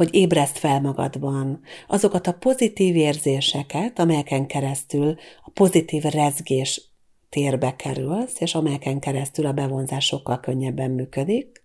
hogy 0.00 0.14
ébreszt 0.14 0.58
fel 0.58 0.80
magadban 0.80 1.60
azokat 1.88 2.26
a 2.26 2.32
pozitív 2.32 2.96
érzéseket, 2.96 3.98
amelyeken 3.98 4.46
keresztül 4.46 5.16
a 5.44 5.50
pozitív 5.50 6.02
rezgés 6.02 6.82
térbe 7.28 7.76
kerülsz, 7.76 8.40
és 8.40 8.54
amelyeken 8.54 8.98
keresztül 8.98 9.46
a 9.46 9.52
bevonzás 9.52 10.04
sokkal 10.04 10.40
könnyebben 10.40 10.90
működik, 10.90 11.64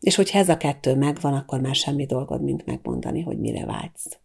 és 0.00 0.14
hogyha 0.14 0.38
ez 0.38 0.48
a 0.48 0.56
kettő 0.56 0.94
megvan, 0.94 1.34
akkor 1.34 1.60
már 1.60 1.74
semmi 1.74 2.06
dolgod, 2.06 2.42
mint 2.42 2.66
megmondani, 2.66 3.22
hogy 3.22 3.38
mire 3.38 3.64
vágysz. 3.64 4.18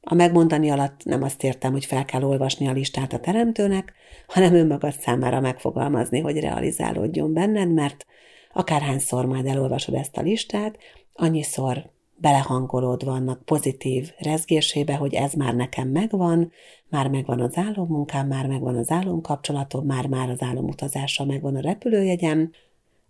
A 0.00 0.14
megmondani 0.14 0.70
alatt 0.70 1.04
nem 1.04 1.22
azt 1.22 1.42
értem, 1.42 1.72
hogy 1.72 1.84
fel 1.84 2.04
kell 2.04 2.22
olvasni 2.22 2.68
a 2.68 2.72
listát 2.72 3.12
a 3.12 3.20
teremtőnek, 3.20 3.92
hanem 4.26 4.54
önmagad 4.54 4.92
számára 4.92 5.40
megfogalmazni, 5.40 6.20
hogy 6.20 6.40
realizálódjon 6.40 7.32
benned, 7.32 7.72
mert 7.72 8.06
akárhányszor 8.52 9.26
majd 9.26 9.46
elolvasod 9.46 9.94
ezt 9.94 10.16
a 10.16 10.22
listát, 10.22 10.78
annyiszor 11.20 11.90
belehangolódva 12.16 13.12
annak 13.12 13.44
pozitív 13.44 14.12
rezgésébe, 14.18 14.94
hogy 14.94 15.14
ez 15.14 15.32
már 15.32 15.54
nekem 15.54 15.88
megvan, 15.88 16.52
már 16.88 17.08
megvan 17.08 17.40
az 17.40 17.56
álommunkám, 17.56 18.26
már 18.26 18.46
megvan 18.46 18.76
az 18.76 18.90
álomkapcsolatom, 18.90 19.86
már-már 19.86 20.30
az 20.30 20.42
álomutazása 20.42 21.24
megvan 21.24 21.56
a 21.56 21.60
repülőjegyem, 21.60 22.50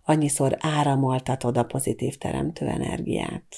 annyiszor 0.03 0.57
áramoltatod 0.59 1.57
a 1.57 1.63
pozitív 1.63 2.17
teremtő 2.17 2.67
energiát 2.67 3.55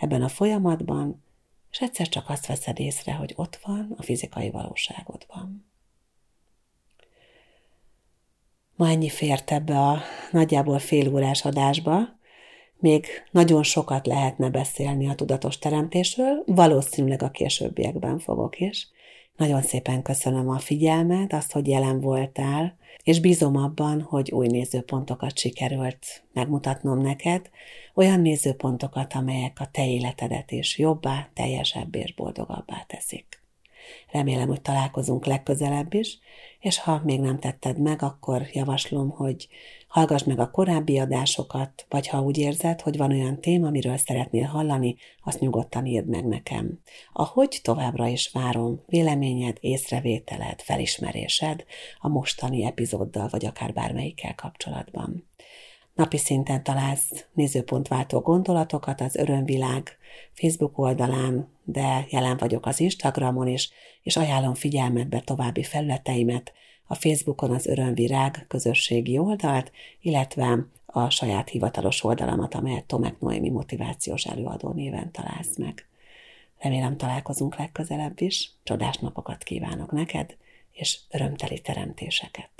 ebben 0.00 0.22
a 0.22 0.28
folyamatban, 0.28 1.22
és 1.70 1.80
egyszer 1.80 2.08
csak 2.08 2.28
azt 2.28 2.46
veszed 2.46 2.78
észre, 2.78 3.12
hogy 3.12 3.32
ott 3.36 3.60
van 3.64 3.94
a 3.96 4.02
fizikai 4.02 4.50
valóságodban. 4.50 5.68
Ma 8.76 8.88
ennyi 8.88 9.08
fért 9.08 9.50
ebbe 9.50 9.78
a 9.78 9.98
nagyjából 10.30 10.78
fél 10.78 11.14
órás 11.14 11.44
adásba, 11.44 12.18
még 12.80 13.06
nagyon 13.30 13.62
sokat 13.62 14.06
lehetne 14.06 14.50
beszélni 14.50 15.08
a 15.08 15.14
tudatos 15.14 15.58
teremtésről, 15.58 16.42
valószínűleg 16.46 17.22
a 17.22 17.30
későbbiekben 17.30 18.18
fogok 18.18 18.60
is. 18.60 18.88
Nagyon 19.36 19.62
szépen 19.62 20.02
köszönöm 20.02 20.48
a 20.48 20.58
figyelmet, 20.58 21.32
azt, 21.32 21.52
hogy 21.52 21.68
jelen 21.68 22.00
voltál, 22.00 22.78
és 23.02 23.20
bízom 23.20 23.56
abban, 23.56 24.00
hogy 24.00 24.30
új 24.30 24.46
nézőpontokat 24.46 25.38
sikerült 25.38 26.22
megmutatnom 26.32 27.00
neked, 27.00 27.50
olyan 27.94 28.20
nézőpontokat, 28.20 29.14
amelyek 29.14 29.60
a 29.60 29.68
te 29.72 29.86
életedet 29.86 30.50
is 30.50 30.78
jobbá, 30.78 31.28
teljesebb 31.34 31.94
és 31.94 32.14
boldogabbá 32.14 32.84
teszik. 32.86 33.39
Remélem, 34.10 34.48
hogy 34.48 34.60
találkozunk 34.60 35.26
legközelebb 35.26 35.94
is, 35.94 36.18
és 36.60 36.78
ha 36.78 37.00
még 37.04 37.20
nem 37.20 37.38
tetted 37.38 37.78
meg, 37.78 38.02
akkor 38.02 38.46
javaslom, 38.52 39.10
hogy 39.10 39.48
hallgass 39.88 40.22
meg 40.22 40.38
a 40.38 40.50
korábbi 40.50 40.98
adásokat, 40.98 41.86
vagy 41.88 42.06
ha 42.06 42.20
úgy 42.20 42.38
érzed, 42.38 42.80
hogy 42.80 42.96
van 42.96 43.10
olyan 43.10 43.40
téma, 43.40 43.66
amiről 43.66 43.96
szeretnél 43.96 44.46
hallani, 44.46 44.96
azt 45.22 45.40
nyugodtan 45.40 45.86
írd 45.86 46.08
meg 46.08 46.26
nekem. 46.26 46.80
Ahogy 47.12 47.60
továbbra 47.62 48.06
is 48.06 48.30
várom 48.32 48.82
véleményed, 48.86 49.56
észrevételed, 49.60 50.60
felismerésed 50.60 51.64
a 51.98 52.08
mostani 52.08 52.64
epizóddal, 52.64 53.28
vagy 53.30 53.44
akár 53.44 53.72
bármelyikkel 53.72 54.34
kapcsolatban. 54.34 55.29
Napi 56.00 56.16
szinten 56.16 56.62
találsz 56.62 57.26
nézőpontváltó 57.32 58.20
gondolatokat 58.20 59.00
az 59.00 59.16
Örömvilág 59.16 59.98
Facebook 60.32 60.78
oldalán, 60.78 61.48
de 61.64 62.06
jelen 62.10 62.36
vagyok 62.36 62.66
az 62.66 62.80
Instagramon 62.80 63.46
is, 63.46 63.70
és 64.02 64.16
ajánlom 64.16 64.54
figyelmetbe 64.54 65.20
további 65.20 65.62
felületeimet, 65.62 66.52
a 66.86 66.94
Facebookon 66.94 67.50
az 67.50 67.66
Örömvirág 67.66 68.44
közösségi 68.48 69.18
oldalt, 69.18 69.72
illetve 70.00 70.66
a 70.86 71.10
saját 71.10 71.48
hivatalos 71.48 72.04
oldalamat, 72.04 72.54
amelyet 72.54 72.84
Tomek 72.84 73.20
Noémi 73.20 73.50
motivációs 73.50 74.24
előadó 74.24 74.72
néven 74.72 75.12
találsz 75.12 75.56
meg. 75.56 75.88
Remélem 76.58 76.96
találkozunk 76.96 77.56
legközelebb 77.56 78.20
is, 78.20 78.50
csodás 78.62 78.96
napokat 78.96 79.42
kívánok 79.42 79.92
neked, 79.92 80.36
és 80.72 80.98
örömteli 81.10 81.60
teremtéseket. 81.60 82.59